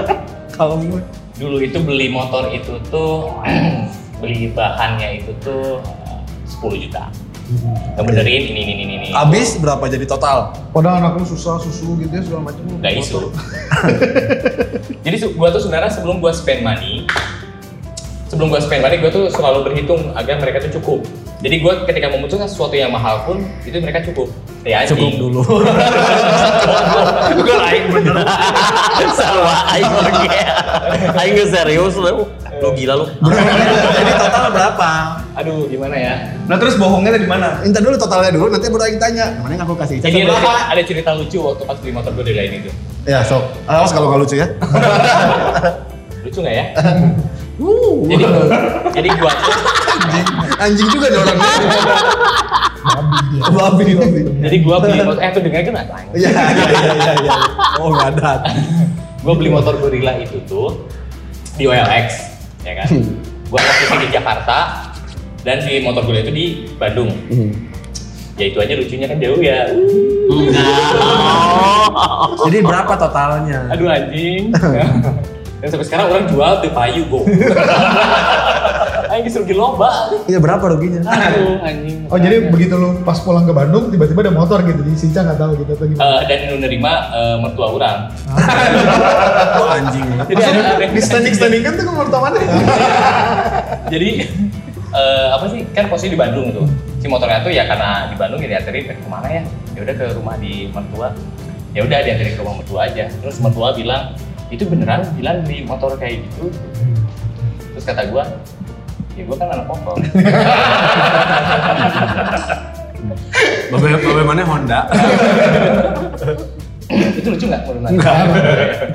Kalau 0.57 0.77
gue. 0.79 1.01
Dulu 1.41 1.57
itu 1.59 1.79
beli 1.81 2.07
motor 2.13 2.53
itu 2.53 2.77
tuh 2.93 3.33
beli 4.23 4.53
bahannya 4.53 5.25
itu 5.25 5.33
tuh 5.41 5.81
eh, 5.83 6.21
10 6.63 6.85
juta. 6.87 7.09
Ngebenerin 7.99 8.43
ini 8.49 8.61
ini 8.65 8.73
ini 8.73 8.95
ini. 8.99 9.09
Habis 9.13 9.61
berapa 9.61 9.85
jadi 9.87 10.09
total? 10.09 10.57
Padahal 10.73 11.05
anak 11.05 11.21
lu 11.21 11.25
susah 11.29 11.61
susu 11.61 11.97
gitu 12.01 12.13
ya 12.13 12.23
segala 12.25 12.49
macam. 12.49 12.63
Nggak 12.81 12.93
isu. 13.05 13.29
Jadi 15.05 15.17
gua 15.37 15.53
tuh 15.53 15.61
sebenarnya 15.63 15.93
sebelum 15.93 16.19
gua 16.23 16.33
spend 16.33 16.65
money, 16.65 17.05
sebelum 18.33 18.49
gua 18.49 18.61
spend 18.63 18.81
money, 18.81 18.97
gua 19.03 19.11
tuh 19.13 19.29
selalu 19.29 19.69
berhitung 19.69 20.15
agar 20.17 20.41
mereka 20.41 20.65
tuh 20.65 20.81
cukup. 20.81 21.05
Jadi 21.43 21.59
gua 21.59 21.83
ketika 21.85 22.07
memutuskan 22.09 22.47
sesuatu 22.47 22.79
yang 22.79 22.95
mahal 22.95 23.27
pun 23.27 23.43
itu 23.67 23.77
mereka 23.83 24.01
cukup. 24.07 24.31
Ya 24.63 24.87
anjing. 24.87 24.95
Cukup 24.95 25.13
dulu. 25.19 25.41
Gua 27.43 27.57
lain 27.67 27.83
bener. 27.91 28.15
Salah 29.13 29.67
aing 29.75 29.93
lagi. 29.93 30.27
Aing 31.19 31.37
serius 31.51 31.99
lu. 31.99 32.31
Lu 32.63 32.71
gila 32.73 32.95
lu. 32.95 33.07
jadi 33.93 34.13
total 34.17 34.45
berapa? 34.55 34.91
Aduh, 35.35 35.67
gimana 35.67 35.99
ya? 35.99 36.15
Nah 36.47 36.57
terus 36.57 36.79
bohongnya 36.79 37.19
di 37.19 37.27
mana? 37.27 37.59
Minta 37.59 37.83
dulu 37.83 37.99
totalnya 37.99 38.31
dulu, 38.31 38.47
nanti 38.49 38.71
baru 38.71 38.87
aing 38.87 39.03
tanya. 39.03 39.35
Mana 39.43 39.59
yang 39.59 39.67
aku 39.67 39.75
kasih? 39.75 39.99
Jadi 39.99 40.23
ada, 40.23 40.31
Berapa? 40.31 40.47
cerita- 40.47 40.69
ada 40.71 40.83
cerita 40.87 41.11
lucu 41.13 41.39
waktu 41.43 41.63
pas 41.67 41.77
beli 41.83 41.93
motor 41.93 42.11
gue 42.15 42.25
dari 42.25 42.37
lain 42.39 42.53
itu. 42.63 42.71
Ya, 43.03 43.19
sok. 43.27 43.43
Awas 43.67 43.91
kalau 43.91 44.15
nggak 44.15 44.21
lucu 44.23 44.37
ya. 44.39 44.47
Lucu 46.25 46.39
nggak 46.39 46.55
ya? 46.55 46.67
jadi 48.03 48.25
jadi 48.97 49.09
gua 49.21 49.31
tuh 49.31 49.55
Anjing, 49.93 50.27
anjing 50.59 50.89
juga 50.89 51.07
nih 51.11 51.19
orangnya. 51.21 51.51
Babi, 53.53 53.93
babi. 53.95 54.21
jadi 54.43 54.57
gua 54.63 54.77
beli 54.83 54.99
motor 54.99 55.21
eh 55.21 55.31
tuh 55.31 55.43
dengar 55.43 55.61
kan 55.63 55.75
ada 55.79 55.95
Iya, 56.11 56.29
iya, 56.33 56.43
iya, 56.49 56.93
iya, 56.97 57.13
iya. 57.23 57.33
Oh, 57.79 57.91
nggak 57.93 58.19
ada. 58.19 58.33
Gua 59.23 59.35
beli 59.37 59.51
motor 59.51 59.79
Gorilla 59.79 60.19
itu 60.19 60.43
tuh 60.47 60.87
di 61.55 61.69
OLX, 61.69 62.32
ya 62.63 62.73
kan? 62.83 62.89
Gua 63.51 63.61
posisi 63.61 63.97
di 64.07 64.09
Jakarta 64.11 64.59
dan 65.43 65.57
si 65.61 65.83
motor 65.83 66.07
Gorilla 66.07 66.23
itu 66.25 66.33
di 66.33 66.47
Bandung. 66.79 67.11
Ya 68.41 68.49
itu 68.49 68.59
aja 68.65 68.73
lucunya 68.79 69.07
kan 69.11 69.19
jauh 69.21 69.41
ya. 69.45 69.69
Jadi 72.49 72.59
berapa 72.65 72.93
totalnya? 72.97 73.69
Aduh 73.71 73.93
anjing. 73.93 74.49
Dan 75.63 75.71
sampai 75.71 75.87
sekarang 75.87 76.07
orang 76.11 76.27
jual 76.27 76.53
di 76.59 76.69
payu 76.75 77.07
go. 77.07 77.23
Disuruh 79.21 79.45
di 79.45 79.53
lomba. 79.53 80.09
Iya, 80.25 80.41
berapa 80.41 80.65
ruginya? 80.73 81.05
Aduh 81.05 81.61
anjing. 81.61 82.09
Oh 82.09 82.17
jadi 82.17 82.49
begitu 82.49 82.73
lu 82.81 83.05
pas 83.05 83.21
pulang 83.21 83.45
ke 83.45 83.53
Bandung 83.53 83.93
tiba-tiba 83.93 84.25
ada 84.25 84.33
motor 84.33 84.65
gitu 84.65 84.81
di 84.81 84.97
Sinca 84.97 85.21
nggak 85.29 85.37
tahu 85.37 85.53
gitu 85.61 85.71
atau 85.77 85.87
gimana? 85.89 86.05
Eh, 86.05 86.21
dan 86.29 86.39
lu 86.49 86.57
nerima 86.61 86.93
eh, 87.13 87.37
mertua 87.41 87.67
orang. 87.73 87.99
Oh, 89.61 89.69
anjing. 89.77 90.07
Jadi 90.33 90.41
ada, 90.41 90.89
di 90.89 91.03
standing 91.05 91.35
standing 91.37 91.63
kan 91.65 91.73
tuh 91.77 91.85
ke 91.85 92.19
mana? 92.21 92.37
jadi 93.93 94.11
eh, 94.93 95.27
apa 95.33 95.45
sih 95.49 95.61
kan 95.73 95.89
posisi 95.89 96.13
di 96.13 96.19
Bandung 96.19 96.53
tuh 96.53 96.67
si 97.03 97.07
motornya 97.11 97.43
tuh 97.43 97.53
ya 97.53 97.67
karena 97.67 98.07
di 98.13 98.17
Bandung 98.17 98.41
ya 98.45 98.57
dianterin 98.57 98.85
ke 98.87 98.95
ke 98.95 99.09
mana 99.09 99.29
ya 99.29 99.43
ya 99.75 99.81
udah 99.83 99.95
ke 99.97 100.07
rumah 100.15 100.35
di 100.39 100.69
mertua 100.71 101.09
ya 101.73 101.81
udah 101.83 101.99
dianterin 102.05 102.33
ke 102.37 102.41
rumah 102.41 102.57
mertua 102.61 102.81
aja 102.87 103.05
terus 103.09 103.37
mertua 103.41 103.75
bilang 103.75 104.15
itu 104.53 104.69
beneran 104.69 105.03
bilang 105.17 105.41
di 105.49 105.65
motor 105.65 105.97
kayak 105.97 106.23
gitu 106.29 106.53
terus 107.73 107.85
kata 107.89 108.07
gua 108.13 108.29
ya 109.13 109.23
gua 109.25 109.37
kan 109.37 109.49
anak 109.51 109.67
pokok 109.67 109.95
Babe, 113.73 113.89
babe 113.99 114.23
mana 114.23 114.45
Honda? 114.45 114.81
itu 116.93 117.25
lucu 117.25 117.49
nggak 117.49 117.65
menurut? 117.65 117.89
Enggak. 117.89 118.15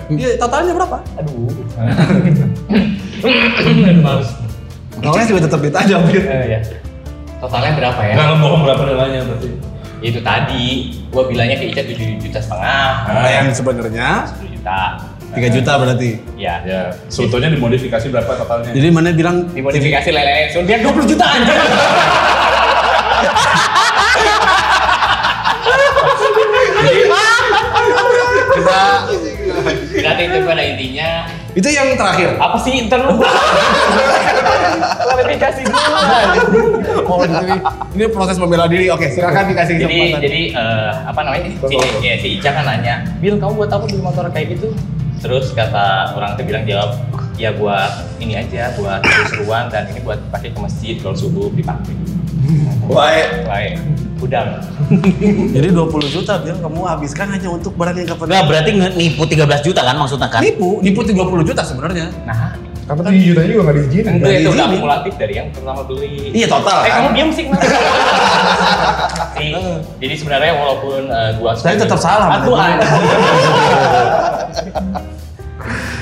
Iya, 0.08 0.30
totalnya 0.38 0.74
berapa? 0.78 0.98
aduh 1.18 1.50
aduh 1.50 1.66
males 4.00 4.30
Totalnya 4.98 5.26
juga 5.28 5.42
tetap 5.46 5.60
ditanya. 5.62 5.98
Eh, 6.10 6.46
ya 6.48 6.60
totalnya 7.38 7.74
berapa 7.74 8.02
ya 8.02 8.14
Nggak 8.18 8.28
ngebohong 8.34 8.62
berapa 8.66 8.82
nilainya 8.86 9.22
berarti? 9.26 9.50
itu 9.98 10.20
tadi 10.22 10.66
gua 11.10 11.26
bilangnya 11.26 11.58
ke 11.58 11.74
Ica 11.74 11.82
7 11.82 12.22
juta 12.22 12.38
setengah 12.38 12.90
Nah, 13.10 13.30
yang 13.34 13.50
sebenarnya 13.50 14.30
10 14.30 14.54
juta 14.54 14.82
3 15.30 15.52
juta 15.52 15.72
berarti. 15.76 16.10
ya 16.36 16.62
Ya, 16.64 16.82
sebetulnya 17.08 17.50
dimodifikasi 17.50 18.06
berapa 18.08 18.32
totalnya? 18.34 18.72
Jadi 18.72 18.88
mana 18.90 19.12
bilang 19.12 19.46
dimodifikasi 19.50 20.10
lele 20.10 20.48
sun 20.50 20.64
biar 20.64 20.80
20 20.80 21.06
juta 21.06 21.26
Jadi, 26.78 27.02
kita 28.54 28.82
berarti 29.98 30.24
itu 30.24 30.38
pada 30.44 30.64
intinya 30.64 31.10
itu 31.52 31.68
yang 31.68 31.88
terakhir. 31.98 32.38
apa 32.38 32.58
sih 32.62 32.86
ntar 32.86 33.02
lu 33.02 33.18
klarifikasi 33.18 35.62
dulu 35.66 35.82
Oh, 37.08 37.24
ini, 37.24 37.56
ini 37.96 38.04
proses 38.12 38.36
membela 38.36 38.68
diri. 38.68 38.92
Oke, 38.92 39.08
silakan 39.10 39.48
dikasih 39.48 39.80
jadi 39.80 39.90
kesempatan. 39.90 40.22
jadi 40.22 40.42
eh, 40.54 40.92
apa 41.08 41.20
namanya 41.24 41.50
si, 41.58 41.76
ya, 42.00 42.14
si 42.20 42.28
Ica 42.38 42.50
kan 42.52 42.64
nanya 42.64 42.96
Bil 43.18 43.36
kamu 43.38 43.54
buat 43.58 43.72
apa 43.72 43.86
beli 43.88 43.98
motor 43.98 44.30
kayak 44.30 44.54
gitu 44.54 44.70
terus 45.18 45.52
kata 45.54 46.14
orang 46.14 46.38
itu 46.38 46.44
bilang 46.46 46.64
jawab 46.66 46.92
ya 47.38 47.54
buat 47.54 48.18
ini 48.18 48.34
aja 48.38 48.74
buat 48.78 49.02
seru-seruan 49.06 49.70
dan 49.70 49.90
ini 49.94 50.02
buat 50.02 50.18
pakai 50.34 50.54
ke 50.54 50.60
masjid 50.62 50.96
kalau 51.02 51.18
subuh 51.18 51.50
dipakai 51.54 51.94
Baik. 52.88 53.44
baik 53.44 53.76
udang 54.18 54.58
Jadi 55.54 55.68
20 55.70 56.16
juta 56.16 56.42
Bil 56.42 56.58
kamu 56.58 56.80
habiskan 56.90 57.28
hanya 57.30 57.50
untuk 57.54 57.78
barang 57.78 57.96
yang 58.02 58.08
gak 58.10 58.18
penting. 58.18 58.34
Enggak 58.34 58.46
berarti 58.50 58.72
nipu 58.98 59.24
13 59.30 59.68
juta 59.68 59.82
kan 59.86 59.96
maksudnya 60.00 60.28
kan? 60.32 60.42
Nipu, 60.42 60.82
nipu 60.82 61.02
30 61.06 61.14
juta 61.46 61.62
sebenarnya. 61.62 62.08
nah 62.26 62.58
Karena 62.88 63.02
tujuh 63.04 63.24
juta 63.36 63.42
juga 63.44 63.62
nggak 63.68 63.76
diizinin. 63.78 64.14
itu 64.16 64.24
itu 64.24 64.48
udah 64.48 64.56
diizinin. 64.56 64.80
kumulatif 64.80 65.14
dari 65.20 65.34
yang 65.36 65.48
pertama 65.52 65.82
beli 65.84 66.32
Iya, 66.32 66.48
total, 66.48 66.78
eh 66.80 66.88
kan? 66.88 66.98
kamu 67.04 67.10
diam 67.14 67.30
sih 67.36 67.44
kenapa? 67.44 67.66
Si, 69.38 69.54
jadi 70.02 70.14
sebenarnya 70.18 70.54
walaupun 70.58 71.02
eh, 71.06 71.30
gua 71.38 71.52
Saya 71.54 71.78
tetap 71.78 72.00
salah, 72.02 72.42
aku 72.42 72.50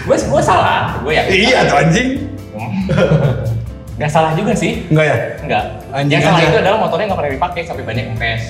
gue 0.05 0.15
gue 0.15 0.41
salah 0.41 1.01
gue 1.01 1.11
ya 1.11 1.23
Iya 1.27 1.59
tuh 1.65 1.77
anjing. 1.81 2.09
Gak 3.95 4.11
salah 4.11 4.31
juga 4.37 4.53
sih 4.53 4.85
Enggak 4.87 5.05
ya? 5.09 5.17
Enggak. 5.41 5.63
Anjing 5.91 6.13
yang 6.13 6.23
salah 6.23 6.39
aja. 6.39 6.47
itu 6.47 6.57
adalah 6.61 6.77
motornya 6.79 7.05
nggak 7.09 7.19
pernah 7.19 7.33
dipakai 7.33 7.61
sampai 7.65 7.83
banyak 7.83 8.05
kempes. 8.13 8.41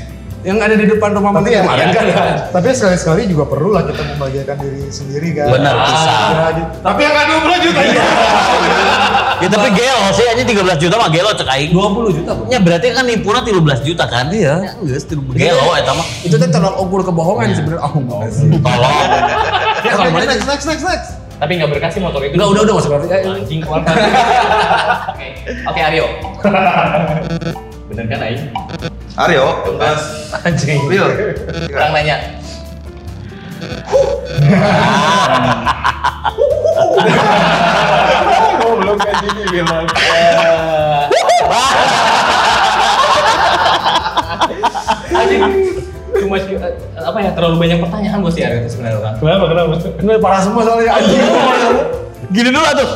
Yang 0.45 0.57
ada 0.61 0.75
di 0.77 0.85
depan 0.85 1.09
rumah 1.11 1.31
Tapi 1.33 1.41
Mati 1.41 1.51
ya, 1.51 1.61
kemarin 1.65 1.87
kan? 1.89 2.05
iya. 2.05 2.25
tapi 2.53 2.67
sekali-sekali 2.69 3.21
juga 3.25 3.49
perlu 3.49 3.73
lah 3.73 3.81
kita 3.81 3.97
membahagiakan 4.05 4.55
diri 4.61 4.81
sendiri 4.93 5.29
kan. 5.33 5.49
Benar, 5.49 5.73
Ah. 5.73 5.83
bisa. 5.83 6.11
Ya, 6.13 6.45
gitu. 6.53 6.73
Tapi 6.79 6.99
yang 7.01 7.13
nggak 7.17 7.25
20 7.33 7.65
juta 7.65 7.79
ya? 7.81 7.93
Ya 9.35 9.47
tapi 9.49 9.67
gelo 9.73 9.99
sih 10.13 10.23
aja 10.23 10.43
13 10.45 10.77
juta 10.77 10.95
mah 10.95 11.09
gelo 11.09 11.29
cek 11.33 11.49
aing. 11.49 11.71
20 11.73 12.13
juta, 12.13 12.31
Bro. 12.31 12.45
Ya 12.47 12.59
berarti 12.61 12.87
kan 12.93 13.03
nipuna 13.03 13.39
13 13.41 13.57
juta 13.81 14.03
kan? 14.05 14.25
Iya. 14.29 14.53
Ya, 14.61 14.71
Geus 14.85 15.03
13 15.03 15.33
gelo 15.33 15.65
eta 15.73 15.91
mah. 15.91 16.05
Itu 16.21 16.35
teh 16.37 16.47
tolak 16.47 16.77
ukur 16.77 17.01
kebohongan 17.01 17.49
sebenarnya. 17.51 17.81
Oh, 17.83 17.97
enggak 17.97 18.29
sih. 18.29 18.45
Tolong. 18.47 18.95
Ya, 19.81 19.93
Next, 20.23 20.45
next, 20.45 20.65
next, 20.65 20.85
next. 20.85 21.09
Tapi 21.35 21.51
nggak 21.57 21.69
berkasih 21.69 21.99
motor 21.99 22.21
itu. 22.21 22.37
Udah, 22.37 22.47
udah, 22.47 22.61
udah, 22.63 22.73
masuk 22.75 22.89
berarti. 22.91 23.07
Ya, 23.09 23.17
Anjing 23.27 23.59
keluarkan. 23.59 23.93
Oke, 25.11 25.27
oke 25.67 25.79
Aryo. 25.81 26.05
Bener 27.89 28.05
kan 28.07 28.19
Aing? 28.21 28.41
Aryo, 29.15 29.63
Tugas. 29.63 30.27
Anjing. 30.43 30.91
Wil. 30.91 31.07
Kurang 31.71 31.95
nanya. 31.95 32.35
Oh, 38.59 38.75
belum. 38.75 38.99
Eh. 38.99 39.63
Anjing. 45.15 45.43
Cuma 46.15 46.35
eh, 46.35 46.75
apa 46.99 47.17
ya 47.23 47.31
terlalu 47.31 47.55
banyak 47.55 47.79
pertanyaan 47.87 48.19
bos 48.19 48.35
ya 48.35 48.51
itu 48.59 48.67
sebenarnya. 48.67 49.15
Kenapa 49.15 49.45
kenapa? 49.47 49.79
Ini 49.95 50.19
parah 50.19 50.43
semua 50.43 50.67
soalnya 50.67 50.91
anjing. 50.91 51.23
Gini 52.35 52.51
dulu 52.51 52.67
tuh. 52.67 52.89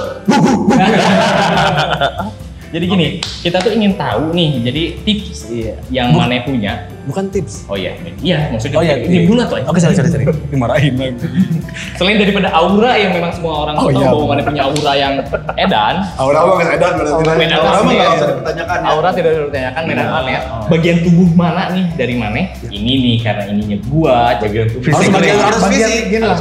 Jadi 2.69 2.85
gini, 2.85 3.07
okay. 3.17 3.49
kita 3.49 3.57
tuh 3.65 3.71
ingin 3.73 3.97
tahu 3.97 4.29
nih, 4.29 4.61
jadi 4.61 4.83
tips 5.01 5.49
iya. 5.49 5.73
yang 5.89 6.13
mana 6.13 6.37
punya. 6.45 6.85
Bukan 7.09 7.33
tips. 7.33 7.65
Oh 7.65 7.73
iya, 7.73 7.97
iya 8.21 8.53
maksudnya. 8.53 8.77
Oh 8.77 8.83
iya, 8.85 9.01
diem 9.01 9.25
iya. 9.25 9.29
dulu 9.33 9.41
tuh. 9.49 9.57
Eh. 9.57 9.65
Oke, 9.65 9.81
cari-cari. 9.81 10.09
sorry. 10.13 10.25
Dimarahin 10.53 10.93
lagi. 10.93 11.17
Selain 11.97 12.21
daripada 12.21 12.53
aura 12.53 12.93
yang 13.01 13.17
memang 13.17 13.33
semua 13.33 13.65
orang 13.65 13.75
oh, 13.81 13.89
tahu 13.89 13.97
iya. 13.97 14.07
bahwa 14.13 14.25
mana 14.29 14.41
punya 14.45 14.61
aura 14.69 14.93
yang 14.93 15.13
edan. 15.57 15.95
Aura 16.21 16.37
apa 16.45 16.51
yang 16.61 16.71
edan. 16.77 16.93
Aura, 16.93 17.31
edan 17.33 17.57
aura 17.57 17.71
kan? 17.73 18.29
ditanyakan. 18.37 18.77
Ya. 18.77 18.89
Aura 18.93 19.09
tidak 19.17 19.29
usah 19.33 19.43
ditanyakan, 19.49 19.81
medan 19.89 20.23
ya. 20.29 20.39
Bagian 20.69 20.97
tubuh 21.01 21.29
mana 21.33 21.63
nih 21.73 21.85
dari 21.97 22.15
mana? 22.21 22.37
Iya. 22.37 22.69
Ini 22.69 22.91
nih 23.01 23.15
karena 23.25 23.43
ininya 23.49 23.77
gua, 23.89 24.37
bagian 24.37 24.67
tubuh. 24.69 24.93
Harus 24.93 25.09
bagian 25.09 25.37
harus 25.41 25.61
fisik. 25.65 25.93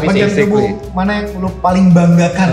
Bagian 0.05 0.31
tubuh 0.37 0.65
mana 0.93 1.11
yang 1.25 1.27
lu 1.41 1.49
paling 1.65 1.97
banggakan? 1.97 2.49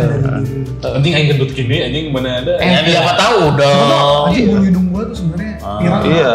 Eh. 0.86 0.94
nanti 0.96 1.10
yang 1.10 1.26
gendut 1.34 1.52
gini, 1.52 1.82
anjing 1.82 2.14
mana 2.14 2.46
ada? 2.46 2.54
Eh, 2.62 2.70
siapa 2.94 3.12
iya. 3.12 3.18
tahu 3.18 3.38
udah 3.58 3.65
dong. 3.66 4.26
Iya, 4.30 4.46
bunyi 4.52 4.68
hidung 4.70 4.86
gua 4.94 5.04
tuh 5.10 5.16
sebenarnya 5.18 5.54
ah, 5.62 5.80
Iya. 5.82 5.92
Iya. 6.06 6.34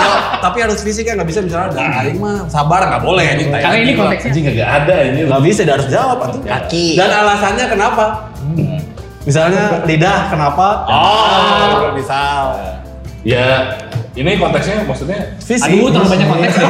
ya, 0.00 0.12
tapi 0.40 0.58
harus 0.64 0.80
fisik 0.80 1.04
kan 1.04 1.20
nggak 1.20 1.28
bisa 1.28 1.44
misalnya 1.44 1.68
ada 1.68 1.80
aing 2.00 2.16
mah 2.16 2.48
sabar 2.48 2.80
nggak 2.88 3.02
boleh 3.04 3.24
ini. 3.36 3.44
Karena 3.52 3.76
ini 3.76 3.92
gitu. 3.92 4.00
konteksnya 4.00 4.30
anjing 4.32 4.44
nggak 4.48 4.70
ada 4.84 4.96
ini. 5.04 5.18
Nggak 5.28 5.42
bisa, 5.44 5.60
harus 5.68 5.88
jawab 5.92 6.18
atau 6.24 6.40
ya. 6.40 6.64
Kaki. 6.64 6.86
Dan 6.96 7.10
alasannya 7.12 7.64
kenapa? 7.68 8.04
Hmm. 8.40 8.80
Misalnya 9.28 9.84
lidah 9.84 10.32
kenapa? 10.32 10.66
Oh, 10.88 11.92
misal. 11.92 12.56
Ya, 13.20 13.76
ini 14.16 14.40
konteksnya 14.40 14.88
maksudnya 14.88 15.36
fisik. 15.44 15.68
Aduh, 15.68 15.92
terlalu 15.92 16.08
banyak 16.08 16.28
konteks. 16.28 16.54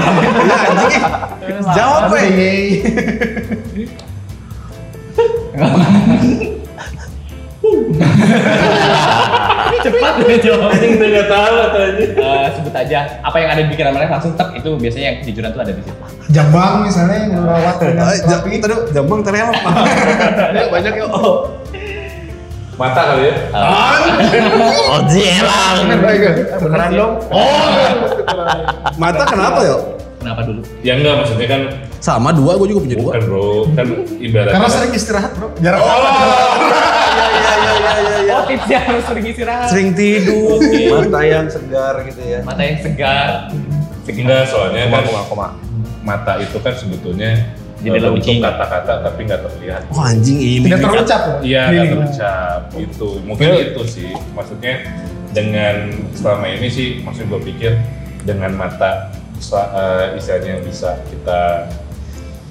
Iya, 1.40 1.56
jawab, 1.72 2.12
Pak. 2.12 2.20
Cepat 9.84 10.12
deh 10.20 10.38
jawabnya 10.44 10.86
kita 10.92 11.06
nggak 11.08 11.28
tahu 11.28 11.54
atau 11.56 11.80
ini 11.88 12.04
Uh, 12.20 12.44
eh, 12.44 12.48
sebut 12.52 12.74
aja 12.74 12.98
apa 13.24 13.36
yang 13.40 13.48
ada 13.56 13.60
di 13.64 13.68
pikiran 13.72 13.92
mereka 13.96 14.20
langsung 14.20 14.36
tek 14.36 14.52
itu 14.52 14.70
biasanya 14.76 15.06
yang 15.08 15.16
kejujuran 15.24 15.48
tuh 15.56 15.60
ada 15.64 15.72
di 15.72 15.80
situ. 15.80 15.96
Jambang 16.30 16.72
misalnya 16.84 17.16
yang 17.16 17.32
merawat 17.40 17.76
eh, 17.80 17.86
dengan 17.88 18.52
itu 18.52 18.76
jambang 18.92 19.20
ternyata. 19.24 19.56
Banyak 19.56 20.68
banyak 20.74 20.92
ya. 21.00 21.06
Oh. 21.08 21.36
Mata 22.76 23.00
kali 23.12 23.22
ya. 23.28 23.32
Eh. 23.32 23.56
Ah. 23.56 23.96
Oh, 24.88 25.00
jelang. 25.08 25.76
Beneran 26.60 26.90
dong. 26.92 27.12
Oh. 27.32 27.68
Mata 29.00 29.24
kenapa 29.28 29.60
yuk 29.64 29.80
Kenapa 30.20 30.40
dulu? 30.44 30.60
Ya 30.84 31.00
enggak 31.00 31.14
maksudnya 31.24 31.48
kan 31.48 31.60
sama 31.96 32.28
dua 32.36 32.60
gue 32.60 32.68
juga 32.68 32.80
punya 32.84 32.96
dua. 33.00 33.12
Bukan 33.16 33.22
bro, 33.24 33.48
kan 33.72 33.86
ibarat. 34.20 34.52
Karena 34.52 34.68
sering 34.68 34.92
istirahat 34.92 35.32
bro. 35.32 35.48
Jarang. 35.64 35.80
Oh 35.80 36.99
tipsnya 38.48 38.78
harus 38.84 39.04
sering 39.04 39.24
istirahat. 39.26 39.68
Sering 39.72 39.88
tidur. 39.92 40.58
Mata 41.08 41.20
yang 41.24 41.46
segar 41.50 41.94
gitu 42.06 42.22
ya. 42.22 42.38
Mata 42.44 42.62
yang 42.62 42.78
segar. 42.80 43.28
Enggak 44.10 44.42
soalnya 44.50 44.90
koma, 44.90 44.98
kan 44.98 45.04
koma, 45.06 45.22
koma. 45.28 45.48
mata 46.00 46.40
itu 46.40 46.56
kan 46.64 46.72
sebetulnya 46.72 47.52
jadi 47.84 48.08
eh, 48.08 48.12
untuk 48.12 48.40
kata-kata 48.40 49.04
tapi 49.04 49.20
nggak 49.28 49.40
terlihat. 49.44 49.82
Oh 49.92 50.04
anjing 50.04 50.40
ini. 50.40 50.66
Tidak 50.68 50.80
terucap. 50.80 51.22
Iya 51.40 51.62
nggak 51.72 51.86
terucap. 51.92 52.60
Itu 52.76 53.08
mungkin 53.24 53.46
iya. 53.52 53.72
itu 53.72 53.82
sih. 53.88 54.10
Maksudnya 54.36 54.84
dengan 55.30 55.94
selama 56.12 56.46
ini 56.50 56.68
sih 56.68 56.88
maksud 57.06 57.30
gue 57.30 57.40
pikir 57.54 57.78
dengan 58.26 58.52
mata 58.56 59.14
eh, 59.40 60.18
istilahnya 60.18 60.60
bisa 60.60 61.00
kita 61.08 61.70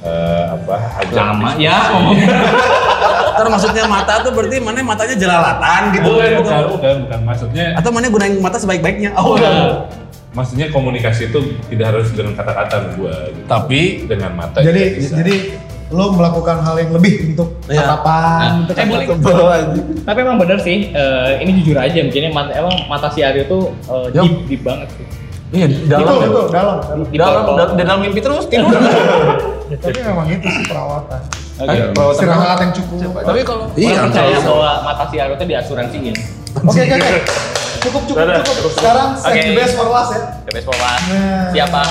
uh, 0.03 0.55
apa 0.55 0.77
lama 1.11 1.59
ya 1.59 1.77
Atau 3.39 3.51
maksudnya 3.55 3.83
mata 3.87 4.13
tuh 4.19 4.31
berarti 4.35 4.57
mana 4.59 4.83
matanya 4.83 5.15
jelalatan 5.15 5.81
gitu. 5.95 6.09
Oh, 6.11 6.19
ya, 6.19 6.37
bukan, 6.43 6.61
bukan, 6.75 6.95
bukan. 7.07 7.19
Maksudnya 7.23 7.65
Atau 7.79 7.89
mana 7.95 8.05
gunain 8.11 8.35
mata 8.43 8.57
sebaik-baiknya. 8.59 9.15
Oh, 9.15 9.39
enggak. 9.39 9.87
Maksudnya 10.35 10.67
komunikasi 10.69 11.33
itu 11.33 11.39
tidak 11.73 11.85
harus 11.95 12.13
dengan 12.13 12.37
kata-kata 12.37 12.93
gua 12.99 13.15
gitu. 13.33 13.47
Tapi 13.47 13.79
dengan 14.05 14.31
mata. 14.37 14.61
Jadi 14.61 14.83
bisa. 15.01 15.15
jadi 15.17 15.35
lo 15.89 16.13
melakukan 16.13 16.61
hal 16.61 16.75
yang 16.77 16.93
lebih 16.93 17.33
untuk 17.33 17.57
ya. 17.65 17.81
tatapan, 17.81 18.45
nah, 18.45 18.53
untuk 18.61 18.75
eh, 18.77 19.17
boleh. 19.25 19.61
Tapi 20.05 20.17
emang 20.21 20.37
benar 20.37 20.61
sih, 20.61 20.93
uh, 20.93 21.33
ini 21.41 21.65
jujur 21.65 21.81
aja 21.81 21.97
mungkin 22.05 22.29
mata, 22.29 22.53
emang 22.53 22.75
mata 22.85 23.09
si 23.09 23.25
Aryo 23.25 23.49
tuh 23.49 23.73
eh, 23.89 23.93
uh, 23.97 24.07
yep. 24.13 24.21
deep, 24.21 24.37
deep 24.45 24.61
banget 24.61 24.85
sih. 24.93 25.05
Iya, 25.49 25.65
dalam 25.89 26.05
itu, 26.05 26.29
itu 26.29 26.41
ya. 26.45 26.49
dalam, 26.53 26.77
dalam, 26.85 27.05
dalam, 27.09 27.43
dalam, 27.57 27.69
dalam 27.73 27.97
mimpi 28.05 28.21
terus 28.21 28.45
tidur. 28.45 28.69
Tapi 29.81 29.99
memang 30.05 30.29
itu 30.29 30.45
sih 30.45 30.65
perawatan. 30.69 31.48
Okay. 31.59 31.75
Eh, 31.75 31.91
bawa 31.91 32.15
halat 32.15 32.59
yang 32.63 32.71
cukup. 32.71 33.19
Tapi 33.19 33.39
kalau 33.43 33.67
iya, 33.75 34.07
percaya 34.07 34.39
bahwa 34.39 34.71
mata 34.79 35.03
si 35.11 35.15
Aro 35.19 35.35
itu 35.35 35.43
diasuransiin. 35.43 36.15
Oke, 36.63 36.79
oke, 36.87 36.95
oke. 36.95 37.19
Cukup, 37.83 38.01
cukup, 38.07 38.27
cukup. 38.47 38.71
Sekarang 38.79 39.09
okay. 39.19 39.51
the 39.51 39.59
best 39.59 39.75
for 39.75 39.87
last 39.91 40.11
ya. 40.15 40.21
The 40.47 40.51
best 40.55 40.65
for 40.71 40.77
last. 40.79 41.03
Nah. 41.11 41.51
Siapa? 41.51 41.81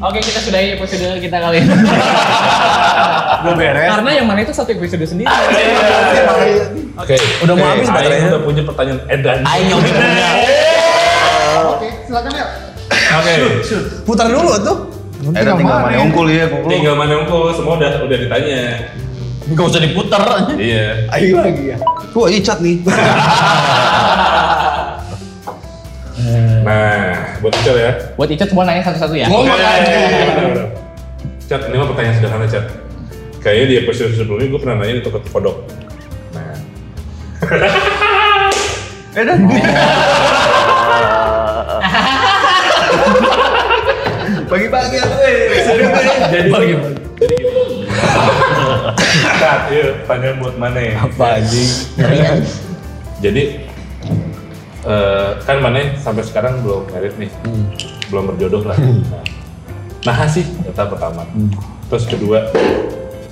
Oke, 0.00 0.18
kita 0.18 0.40
sudahi 0.42 0.66
episode 0.74 1.06
kita 1.22 1.36
kali 1.38 1.62
ini. 1.62 1.70
Gue 3.46 3.54
beres. 3.54 3.90
Karena 3.94 4.10
yang 4.10 4.26
mana 4.26 4.40
itu 4.42 4.50
satu 4.50 4.74
episode 4.74 5.06
sendiri. 5.06 5.30
Ah, 5.30 5.46
iya. 5.46 6.66
Oke, 6.98 7.14
udah 7.46 7.54
mau 7.54 7.66
habis 7.70 7.86
baterainya. 7.86 8.34
Udah 8.34 8.42
punya 8.42 8.62
pertanyaan 8.66 9.00
Edan. 9.06 9.38
Ayo, 9.46 9.78
Oke, 11.70 11.88
silakan 12.10 12.32
ya. 12.34 12.46
Oke, 12.90 13.32
putar 14.02 14.26
dulu 14.26 14.50
tuh. 14.58 14.99
Eh, 15.20 15.42
dan 15.44 15.54
tinggal 15.56 15.78
mana 15.84 15.96
unggul 16.00 16.26
ya. 16.28 16.46
Tinggal 16.48 16.94
mana 16.96 17.12
unggul, 17.20 17.52
semua 17.52 17.76
udah 17.76 17.92
udah 18.00 18.18
ditanya. 18.18 18.60
Gak 19.50 19.66
usah 19.66 19.80
diputer. 19.82 20.22
Iya. 20.56 21.10
Ayo 21.12 21.36
lagi 21.42 21.64
ya. 21.74 21.76
Wah, 22.14 22.28
icat 22.30 22.58
nih. 22.62 22.76
Nah, 26.60 27.40
buat 27.40 27.52
Icat 27.56 27.76
ya. 27.76 27.92
Buat 28.14 28.28
Ica 28.30 28.44
semua 28.44 28.64
nanya 28.68 28.84
satu-satu 28.84 29.14
ya. 29.16 29.26
Oke. 29.26 29.48
Cat, 31.48 31.60
ini 31.66 31.76
mah 31.80 31.88
pertanyaan 31.90 32.14
sederhana, 32.20 32.46
Cat. 32.46 32.64
Kayaknya 33.40 33.66
di 33.66 33.76
episode 33.80 34.12
sebelumnya 34.12 34.46
gue 34.52 34.60
pernah 34.60 34.76
nanya 34.84 35.00
untuk 35.00 35.16
ke 35.16 35.20
kodok. 35.32 35.56
Nah, 36.36 36.54
Eh, 39.10 39.24
dan. 39.26 39.38
Bagi-bagi 44.50 44.98
ya, 44.98 45.04
tuh. 45.06 45.18
jadi 46.34 46.48
bagi 46.50 46.74
Jadi 47.22 47.34
gini. 47.38 47.86
Cat, 49.38 49.70
iya, 49.70 49.94
pertanyaan 50.02 50.36
buat 50.42 50.56
mana 50.58 50.78
ya? 50.82 50.94
Apa 51.06 51.38
anjing? 51.38 51.70
Jadi 53.22 53.42
eh, 54.90 55.30
kan 55.46 55.56
mana 55.62 55.94
sampai 56.02 56.26
sekarang 56.26 56.66
belum 56.66 56.90
merit 56.90 57.14
nih, 57.14 57.30
belum 58.10 58.34
berjodoh 58.34 58.66
lah. 58.66 58.74
Nah, 58.74 59.22
nah 60.02 60.26
sih 60.26 60.42
kata 60.66 60.98
pertama. 60.98 61.22
Terus 61.86 62.04
kedua 62.10 62.50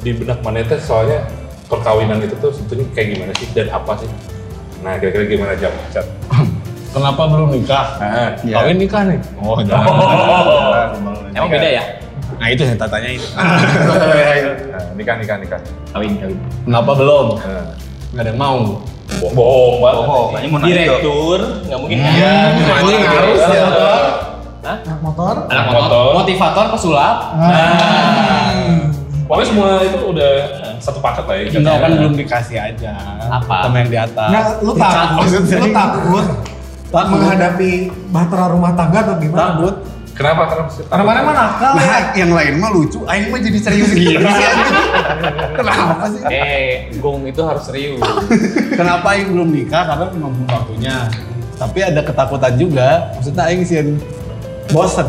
di 0.06 0.14
benak 0.14 0.38
mana 0.46 0.62
teh 0.62 0.78
soalnya 0.78 1.26
perkawinan 1.66 2.22
itu 2.22 2.38
tuh 2.38 2.54
sebetulnya 2.54 2.86
kayak 2.94 3.18
gimana 3.18 3.32
sih 3.34 3.48
dan 3.58 3.68
apa 3.74 3.98
sih? 3.98 4.10
Nah 4.86 4.94
kira-kira 5.02 5.26
gimana 5.26 5.58
jam 5.58 5.74
cat? 5.90 6.06
Kenapa 6.88 7.22
belum 7.28 7.48
nikah? 7.52 7.86
Nah, 8.00 8.30
Iya. 8.40 8.54
Kawin 8.58 8.76
nikah 8.76 9.02
nih. 9.04 9.18
Oh, 9.38 9.60
jangan. 9.68 9.92
Emang 11.30 11.50
beda 11.50 11.68
ya? 11.68 11.84
Nah, 12.38 12.48
itu 12.48 12.62
yang 12.62 12.78
tak 12.78 12.88
tanya 12.88 13.08
itu. 13.10 13.26
nah, 13.36 14.82
nikah 14.94 15.14
nikah 15.16 15.36
nikah. 15.36 15.60
Kawin, 15.90 16.16
kawin. 16.16 16.38
Kenapa 16.64 16.90
belum? 16.94 17.26
Nah, 17.36 17.66
Nggak 18.08 18.22
ada 18.24 18.30
yang 18.32 18.40
mau. 18.40 18.58
bohong, 19.08 19.34
bohong 19.34 19.76
banget. 19.80 20.04
Oh, 20.06 20.24
kayaknya 20.30 20.48
mau 20.48 20.58
nanya. 20.58 20.68
Direktur, 20.70 21.40
nggak 21.66 21.78
mungkin 21.78 21.96
kan? 21.98 22.12
Iya, 22.12 22.32
anjing 22.70 23.00
harus 23.02 23.40
ya. 23.40 23.64
Hah? 24.58 24.76
Anak 24.84 25.00
motor. 25.00 25.34
Anak 25.46 25.64
Motor. 25.66 25.80
motor, 25.80 26.06
motivator, 26.14 26.64
pesulap. 26.70 27.16
Pokoknya 29.28 29.46
semua 29.46 29.68
itu 29.82 29.98
udah 30.08 30.30
satu 30.78 30.98
paket 31.00 31.24
lah 31.24 31.36
ya. 31.36 31.44
Enggak 31.50 31.76
kan 31.78 31.90
belum 31.94 32.14
dikasih 32.16 32.56
aja. 32.56 32.92
Apa? 33.28 33.68
Sama 33.68 33.76
yang 33.76 33.90
di 33.90 33.98
atas. 33.98 34.28
Nggak, 34.28 34.44
lu 34.62 34.72
takut, 34.74 35.26
lu 35.52 35.68
takut 35.70 36.26
Takut. 36.88 37.20
menghadapi 37.20 37.70
bahtera 38.08 38.44
rumah 38.48 38.72
tangga 38.72 38.98
atau 39.04 39.14
gimana? 39.20 39.40
Takut. 39.52 39.76
Kenapa? 40.18 40.50
Kenapa 40.50 40.70
sih? 40.74 40.82
Karena 40.82 41.04
mana 41.06 41.18
mah 41.22 41.34
nakal 41.36 41.72
ya. 41.78 41.86
Nah, 41.86 42.02
yang 42.18 42.30
lain 42.34 42.52
mah 42.58 42.70
lucu, 42.74 42.98
aing 43.06 43.30
mah 43.30 43.38
jadi 43.38 43.58
serius 43.62 43.88
sih 43.94 44.02
anjing. 44.18 44.34
Kenapa 45.54 46.04
sih? 46.10 46.20
Eh, 46.26 46.90
gong 46.98 47.22
itu 47.22 47.38
harus 47.46 47.62
serius. 47.62 48.02
Kenapa 48.80 49.14
aing 49.14 49.30
belum 49.30 49.48
nikah? 49.54 49.86
Karena 49.86 50.10
memang 50.10 50.34
belum 50.34 50.48
waktunya. 50.50 51.06
Tapi 51.54 51.78
ada 51.86 52.02
ketakutan 52.02 52.52
juga. 52.58 53.14
Maksudnya 53.14 53.42
aing 53.46 53.62
sih 53.62 53.78
bosen. 54.74 55.06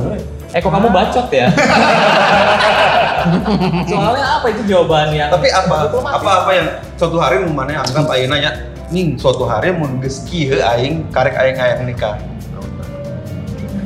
Eh 0.53 0.61
kok 0.61 0.69
kamu 0.69 0.93
bacot 0.93 1.25
ya? 1.33 1.49
Soalnya 3.89 4.25
apa 4.35 4.47
itu 4.49 4.61
jawaban 4.65 5.11
yang 5.11 5.29
Tapi 5.29 5.47
apa 5.47 5.75
apa 5.87 6.29
apa 6.39 6.51
yang 6.51 6.67
suatu 6.95 7.17
hari 7.17 7.41
mana 7.43 7.81
anggap 7.81 8.05
ayeuna 8.09 8.37
nya 8.37 8.51
ning 8.87 9.15
suatu 9.15 9.43
hari 9.43 9.69
mun 9.69 9.99
geus 9.99 10.23
kieu 10.23 10.57
aing 10.57 11.05
karek 11.09 11.35
aing 11.35 11.55
hayang 11.55 11.83
nikah. 11.83 12.17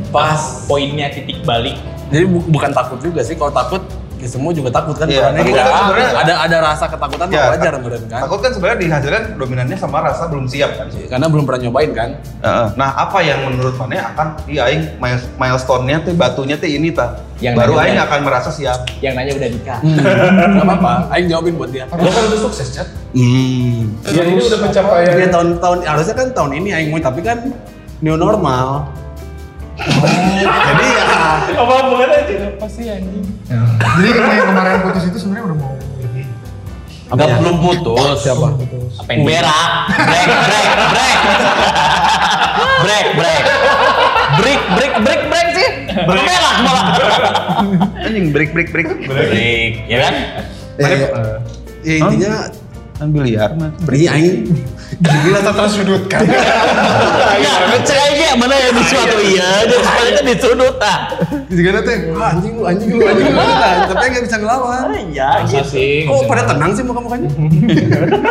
pas 0.09 0.37
poinnya 0.63 1.09
titik 1.09 1.41
balik 1.41 1.73
Jadi 2.07 2.23
bu- 2.23 2.45
bukan 2.47 2.69
takut 2.69 3.01
juga 3.01 3.19
sih, 3.19 3.33
kalau 3.33 3.49
takut 3.49 3.81
ya 4.15 4.29
semua 4.29 4.53
juga 4.53 4.69
takut 4.69 4.93
kan. 4.93 5.03
Iya, 5.03 5.33
Perannya 5.33 5.41
takut 5.41 5.57
kan 5.57 5.73
sebenarnya- 5.81 6.13
ada 6.15 6.33
ada 6.39 6.57
rasa 6.61 6.85
ketakutan 6.85 7.27
Ya, 7.27 7.43
wajar 7.49 7.73
menurut 7.75 8.03
kan. 8.05 8.19
Takut 8.21 8.39
kan 8.39 8.51
sebenarnya 8.53 8.79
dihasilkan 8.79 9.23
dominannya 9.33 9.73
sama 9.75 9.97
rasa 9.99 10.29
belum 10.29 10.45
siap 10.45 10.77
kan 10.77 10.87
sih. 10.87 11.09
Karena 11.09 11.25
belum 11.25 11.43
pernah 11.43 11.65
nyobain 11.65 11.91
kan. 11.91 12.09
Heeh. 12.39 12.67
Nah, 12.77 12.89
apa 12.95 13.17
yang 13.19 13.41
menurut 13.43 13.73
mana 13.73 14.13
akan 14.13 14.27
di 14.45 14.55
aing 14.55 14.95
miles- 14.95 15.25
milestone-nya 15.35 15.97
teh 15.99 16.13
batunya 16.13 16.53
teh 16.53 16.69
ini 16.69 16.93
ta. 16.93 17.17
Yang 17.43 17.55
Baru 17.59 17.75
aing 17.75 17.99
akan 17.99 18.19
merasa 18.23 18.49
siap. 18.55 18.87
yang 19.03 19.19
nanya 19.19 19.35
udah 19.35 19.49
nikah. 19.51 19.79
Hmm. 19.83 19.99
Gak 19.99 20.63
apa-apa, 20.63 20.93
Aing 21.11 21.27
jawabin 21.27 21.59
buat 21.59 21.75
dia. 21.75 21.83
Lo 21.91 22.07
kan 22.07 22.23
udah 22.31 22.39
sukses, 22.39 22.71
Chat. 22.71 22.87
Hmm. 23.11 23.99
Ya, 24.07 24.23
ini 24.23 24.39
udah 24.39 24.59
pencapaian. 24.63 25.11
Ya 25.19 25.27
tahun-tahun 25.27 25.77
harusnya 25.83 26.15
kan 26.15 26.27
tahun 26.31 26.51
ini 26.63 26.69
Aing 26.71 26.89
mau 26.95 27.03
tapi 27.03 27.19
kan 27.19 27.51
new 27.99 28.15
normal. 28.15 28.87
Jadi 29.75 30.85
ya 30.87 31.03
Apa 31.51 31.73
bukan 31.91 32.07
aja? 32.07 32.55
Apa 32.55 32.67
sih 32.71 32.87
anjing? 32.87 33.25
Jadi 33.43 34.07
yang 34.07 34.47
kemarin 34.47 34.79
putus 34.87 35.03
itu 35.11 35.17
sebenarnya 35.19 35.51
udah 35.51 35.57
mau 35.59 35.73
ini. 35.99 36.23
Enggak 37.11 37.27
belum 37.43 37.55
putus. 37.59 38.23
siapa? 38.23 38.47
Apa 39.03 39.09
yang 39.11 39.27
Berak. 39.27 39.69
Break, 39.99 40.27
break, 40.47 40.69
break. 40.87 41.19
Break, 42.83 43.07
break. 43.19 43.43
Break, 44.33 44.61
break, 44.71 44.93
break, 45.03 45.21
break 45.27 45.42
sih. 45.93 46.03
Berak 46.09 46.25
malah. 46.25 46.55
Anjing 48.01 48.33
break 48.33 48.49
break 48.51 48.69
break. 48.73 48.87
Break, 49.05 49.73
ya 49.85 49.97
kan? 50.09 50.13
Ya, 50.81 50.89
ya 51.85 51.93
intinya 52.01 52.33
Kan 52.93 53.09
biliar 53.09 53.57
mah. 53.57 53.73
Ini 53.89 54.05
aing 54.05 54.35
gila 55.01 55.39
tak 55.41 55.53
tersudutkan. 55.57 56.21
Ya, 57.41 57.53
cek 57.81 57.97
aja 57.97 58.37
mana 58.37 58.53
yang 58.53 58.73
di 58.77 58.83
suatu 58.85 59.17
iya, 59.17 59.65
dan 59.65 59.79
sebenarnya 59.81 60.21
disudut 60.29 60.75
ah. 60.77 60.97
Juga 61.49 61.81
teh, 61.81 61.97
wah 62.13 62.37
anjing 62.37 62.53
lu, 62.53 62.63
anjing 62.63 62.89
lu, 62.93 63.01
anjing 63.01 63.33
lu. 63.33 63.41
Nah, 63.41 63.89
Tapi 63.89 64.05
nggak 64.13 64.23
bisa 64.29 64.37
ngelawan. 64.37 64.93
Ya, 65.09 65.41
Masa 65.41 65.65
sih? 65.65 66.05
Kok 66.05 66.29
pada 66.29 66.45
tenang 66.45 66.71
sih 66.77 66.83
muka-mukanya? 66.85 67.29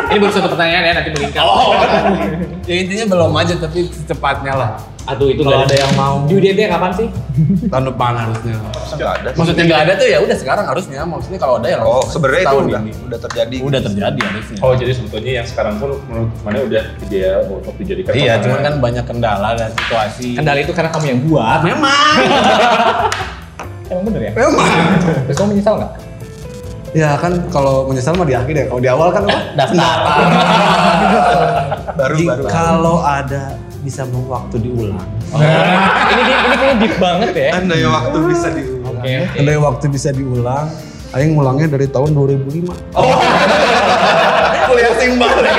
Ini 0.09 0.17
baru 0.17 0.31
satu 0.31 0.47
pertanyaan 0.55 0.83
ya, 0.87 0.93
nanti 0.95 1.09
meningkat. 1.11 1.43
Ya 2.63 2.75
intinya 2.79 3.05
belum 3.11 3.31
aja 3.35 3.53
tapi 3.59 3.91
secepatnya 3.91 4.53
lah. 4.55 4.71
Aduh 5.03 5.27
itu 5.27 5.41
Kalau 5.41 5.51
nggak 5.53 5.67
ada 5.67 5.77
yang 5.77 5.93
mau. 5.93 6.15
Di 6.23 6.33
UDT 6.33 6.59
kapan 6.65 6.91
sih? 6.93 7.07
Tahun 7.65 7.85
depan 7.85 8.11
harusnya. 8.15 8.55
Enggak 8.87 9.11
ada. 9.13 9.27
sih. 9.27 9.37
Maksudnya 9.37 9.63
nggak 9.65 9.81
ada 9.81 9.93
tuh 9.93 10.07
ya 10.07 10.17
udah 10.19 10.37
sekarang 10.37 10.65
harusnya. 10.65 10.99
Maksudnya 11.03 11.39
kalau 11.39 11.53
ada 11.57 11.67
ya 11.67 11.77
Oh, 11.79 12.03
sebenarnya 12.03 12.39
itu 12.39 12.47
tahun 12.47 12.63
udah 12.63 12.79
ini. 12.79 12.91
udah 13.03 13.19
terjadi. 13.19 13.57
Udah 13.59 13.79
terjadi 13.81 14.19
harusnya. 14.23 14.57
Oh, 14.59 14.73
jadi 14.73 14.91
sebetulnya 14.93 15.31
yang 15.35 15.47
sekarang 15.49 15.73
pun 15.75 15.89
menurut 16.05 16.31
mana 16.39 16.57
udah 16.61 16.83
ideal 17.01 17.39
untuk 17.49 17.73
dijadikan 17.75 18.11
Iya, 18.13 18.33
cuman 18.39 18.59
kan 18.61 18.73
banyak 18.79 19.03
kendala 19.03 19.49
dan 19.53 19.69
situasi. 19.75 20.27
Kendali 20.33 20.59
itu 20.61 20.71
karena 20.71 20.89
kamu 20.89 21.05
yang 21.05 21.19
buat. 21.21 21.59
memang. 21.61 22.15
Emang 23.91 24.03
bener 24.07 24.21
ya? 24.23 24.31
memang. 24.33 24.69
Terus 25.27 25.35
kamu 25.35 25.49
menyesal 25.51 25.75
nggak? 25.75 25.93
Ya 26.93 27.17
kan 27.17 27.33
kalau 27.49 27.89
menyesal 27.89 28.13
mah 28.13 28.23
di 28.23 28.33
akhir 28.33 28.53
ya. 28.53 28.65
Kalau 28.65 28.79
di 28.79 28.87
awal 28.87 29.09
kan 29.09 29.25
apa? 29.25 29.39
Daftar. 29.53 29.97
Baru 31.99 32.15
Jika- 32.15 32.29
baru. 32.31 32.43
Kalau 32.47 32.97
ada 33.01 33.43
bisa 33.83 34.07
mau 34.07 34.23
waktu 34.31 34.63
diulang. 34.63 35.03
ini 35.35 36.21
deep, 36.23 36.39
ini 36.39 36.55
kayaknya 36.55 36.75
deep 36.79 36.95
banget 36.97 37.31
ya. 37.35 37.49
Andai 37.59 37.83
waktu 37.83 38.17
bisa 38.31 38.47
diulang. 38.55 38.95
Oke. 38.95 39.11
oke. 39.11 39.39
Andai 39.43 39.57
waktu 39.59 39.85
bisa 39.91 40.09
diulang, 40.15 40.67
Aing 41.13 41.37
ngulangnya 41.37 41.67
dari 41.77 41.85
tahun 41.91 42.15
2005. 42.15 42.73
Kuliah 44.71 44.93
sing 44.97 45.19
balik. 45.19 45.53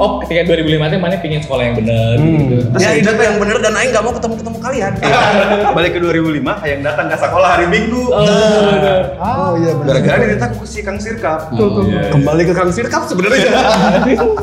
Oh, 0.00 0.16
ketika 0.24 0.48
2005 0.48 0.80
itu 0.80 0.96
mana 0.96 1.14
pingin 1.20 1.44
sekolah 1.44 1.60
yang 1.62 1.76
bener 1.76 2.16
Hmm. 2.16 2.40
gitu. 2.40 2.56
Ya 2.80 2.90
hidup 2.96 3.20
yang 3.20 3.36
bener 3.36 3.60
dan 3.60 3.76
Aing 3.76 3.92
gak 3.92 4.00
mau 4.00 4.16
ketemu-ketemu 4.16 4.58
kalian. 4.58 4.92
Balik 5.76 5.90
ke 5.92 6.00
2005, 6.00 6.64
yang 6.64 6.80
datang 6.80 7.06
ke 7.06 7.16
sekolah 7.20 7.48
hari 7.52 7.66
Minggu. 7.68 8.08
Oh 8.08 9.52
iya 9.60 9.72
benar. 9.76 10.00
Gara-gara 10.00 10.24
diminta 10.24 10.48
ku 10.50 10.64
si 10.64 10.80
Kang 10.80 10.96
Sirkap. 10.96 11.52
Iya. 11.52 12.16
Kembali 12.16 12.42
ke 12.48 12.54
Kang 12.56 12.72
Sirkap 12.72 13.04
sebenarnya. 13.04 13.52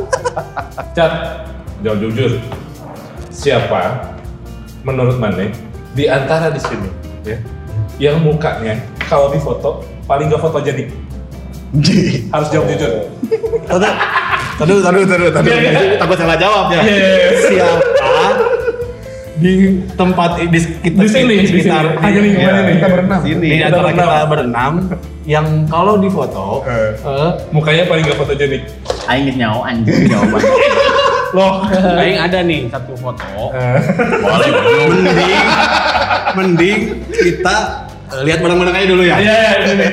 Cat, 0.95 1.13
jawab 1.81 1.97
jujur. 1.99 2.37
Siapa 3.27 4.13
menurut 4.81 5.17
Mane 5.17 5.49
di 5.93 6.05
antara 6.05 6.53
di 6.53 6.61
sini 6.61 6.89
ya 7.21 7.37
yang 7.97 8.21
mukanya 8.21 8.77
kalau 9.01 9.29
di 9.29 9.37
foto 9.37 9.81
paling 10.05 10.29
gak 10.29 10.37
fotogenik? 10.37 10.93
Harus 12.33 12.47
jawab 12.49 12.69
jujur. 12.69 13.09
Tadu, 14.57 14.75
tadu, 14.81 14.99
tadu, 15.05 15.25
tadu, 15.29 15.49
tadu. 15.49 15.85
Takut 16.01 16.17
salah 16.17 16.37
jawab 16.37 16.65
ya. 16.73 16.81
Siapa 17.45 18.57
di 19.37 19.85
tempat 19.93 20.41
di 20.49 20.57
sekitar 20.57 21.01
Di 21.05 21.09
sini, 21.13 21.33
di 21.37 21.47
sekitar 21.47 21.85
sini. 22.01 22.33
Di 22.33 22.41
iya, 22.41 22.49
mana 22.49 22.61
nih? 22.65 22.73
Kita 22.81 22.87
berenam. 22.89 23.19
Sini. 23.21 23.47
di 23.53 23.61
antara 23.61 23.89
kita 23.93 24.25
berenam 24.25 24.73
yang 25.29 25.45
kalau 25.69 26.01
di 26.01 26.09
foto 26.09 26.65
Eh, 26.65 27.29
mukanya 27.53 27.85
paling 27.85 28.03
gak 28.09 28.17
fotogenik. 28.17 28.65
Aing 29.05 29.37
nyawa 29.37 29.69
anjing 29.69 30.09
jawaban. 30.09 30.41
loh 31.35 31.59
aing 31.99 32.17
ada 32.17 32.39
nih 32.41 32.65
satu 32.71 32.97
foto 32.97 33.51
Eh, 33.53 33.77
Boleh. 34.25 34.49
mending 34.89 35.37
mending 36.33 36.79
kita 37.13 37.57
lihat 38.23 38.39
bareng-bareng 38.41 38.73
aja 38.73 38.87
dulu 38.87 39.03
ya 39.05 39.15
Iya, 39.21 39.35
iya, 39.37 39.51
ini. 39.69 39.87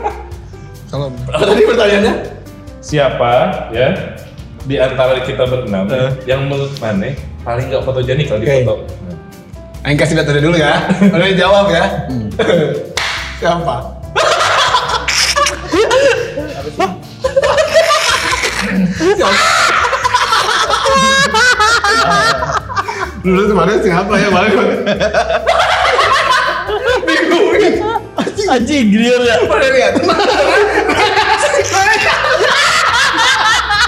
kalau 0.90 1.06
tadi 1.48 1.62
pertanyaannya 1.64 2.14
Siapa 2.80 3.68
ya 3.76 4.16
di 4.64 4.80
antara 4.80 5.20
kita 5.20 5.44
berenam 5.44 5.84
yang 6.24 6.48
menurut 6.48 6.72
Mane 6.80 7.12
paling 7.44 7.68
gak 7.68 7.84
fotogenik 7.84 8.32
kalau 8.32 8.40
di 8.40 8.48
Oke. 8.48 8.64
foto? 8.64 8.74
aing 9.84 9.96
kasih 9.96 10.16
lihat 10.16 10.28
tadi 10.28 10.40
dulu 10.44 10.56
ya. 10.56 10.80
Udah 11.14 11.28
dijawab 11.28 11.66
ya. 11.72 11.84
Siapa? 13.40 13.76
Dulu 23.20 23.52
kemarin 23.52 23.76
siapa 23.84 24.16
ya? 24.16 24.32
Kemarin? 24.32 24.56
Anjing. 28.50 28.88
Giliran 28.90 29.22
ya. 29.28 29.36
Mana 29.44 29.68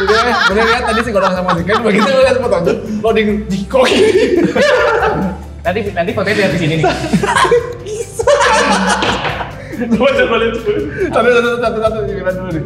lihat? 0.07 0.25
Udah, 0.27 0.37
bener 0.51 0.65
lihat 0.67 0.83
tadi 0.87 1.01
sih 1.07 1.13
orang 1.15 1.33
sama 1.35 1.51
si 1.55 1.63
Ken, 1.63 1.79
begitu 1.83 2.11
lihat 2.11 2.37
fotonya, 2.43 2.73
lo 3.03 3.11
di 3.15 3.23
di 3.47 3.59
kok 3.67 3.87
Nanti 5.63 5.81
nanti 5.95 6.11
fotonya 6.11 6.37
lihat 6.43 6.53
di 6.55 6.61
sini 6.61 6.75
nih. 6.83 6.87
Coba 9.83 10.11
coba 10.15 10.35
lihat 10.39 10.53
coba. 10.59 10.73
Satu, 11.11 11.29
satu, 11.33 11.49
satu, 11.59 11.79
satu, 11.83 11.97
pikiran 12.07 12.35
dulu 12.39 12.51
nih. 12.55 12.65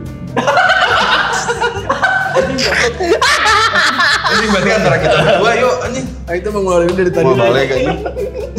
Anjing 4.27 4.51
berarti 4.53 4.70
antara 4.75 4.96
kita 5.01 5.16
berdua 5.22 5.53
yuk 5.57 5.75
anjing. 5.87 6.07
Nah, 6.27 6.35
itu 6.35 6.49
mengeluarkan 6.51 6.94
dari 6.99 7.11
tadi. 7.14 7.25
Mau 7.25 7.38
balik 7.38 7.70
anjing. 7.72 7.99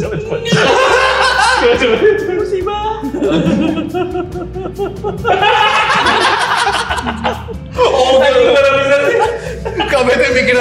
Coba 0.00 0.14
coba. 0.16 0.36
Coba 1.58 1.74
coba. 1.78 2.76
Oh, 7.78 8.20
beneran 8.20 8.74
bisa 8.84 8.96
sih. 9.08 9.16
Bete 10.08 10.26
mikir 10.32 10.56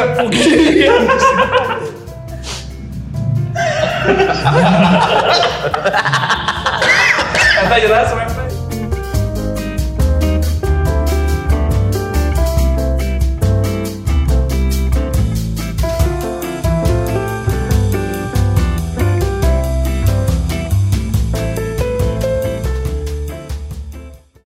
Kata 7.58 7.76
jelas, 7.80 8.10
Mek. 8.14 8.37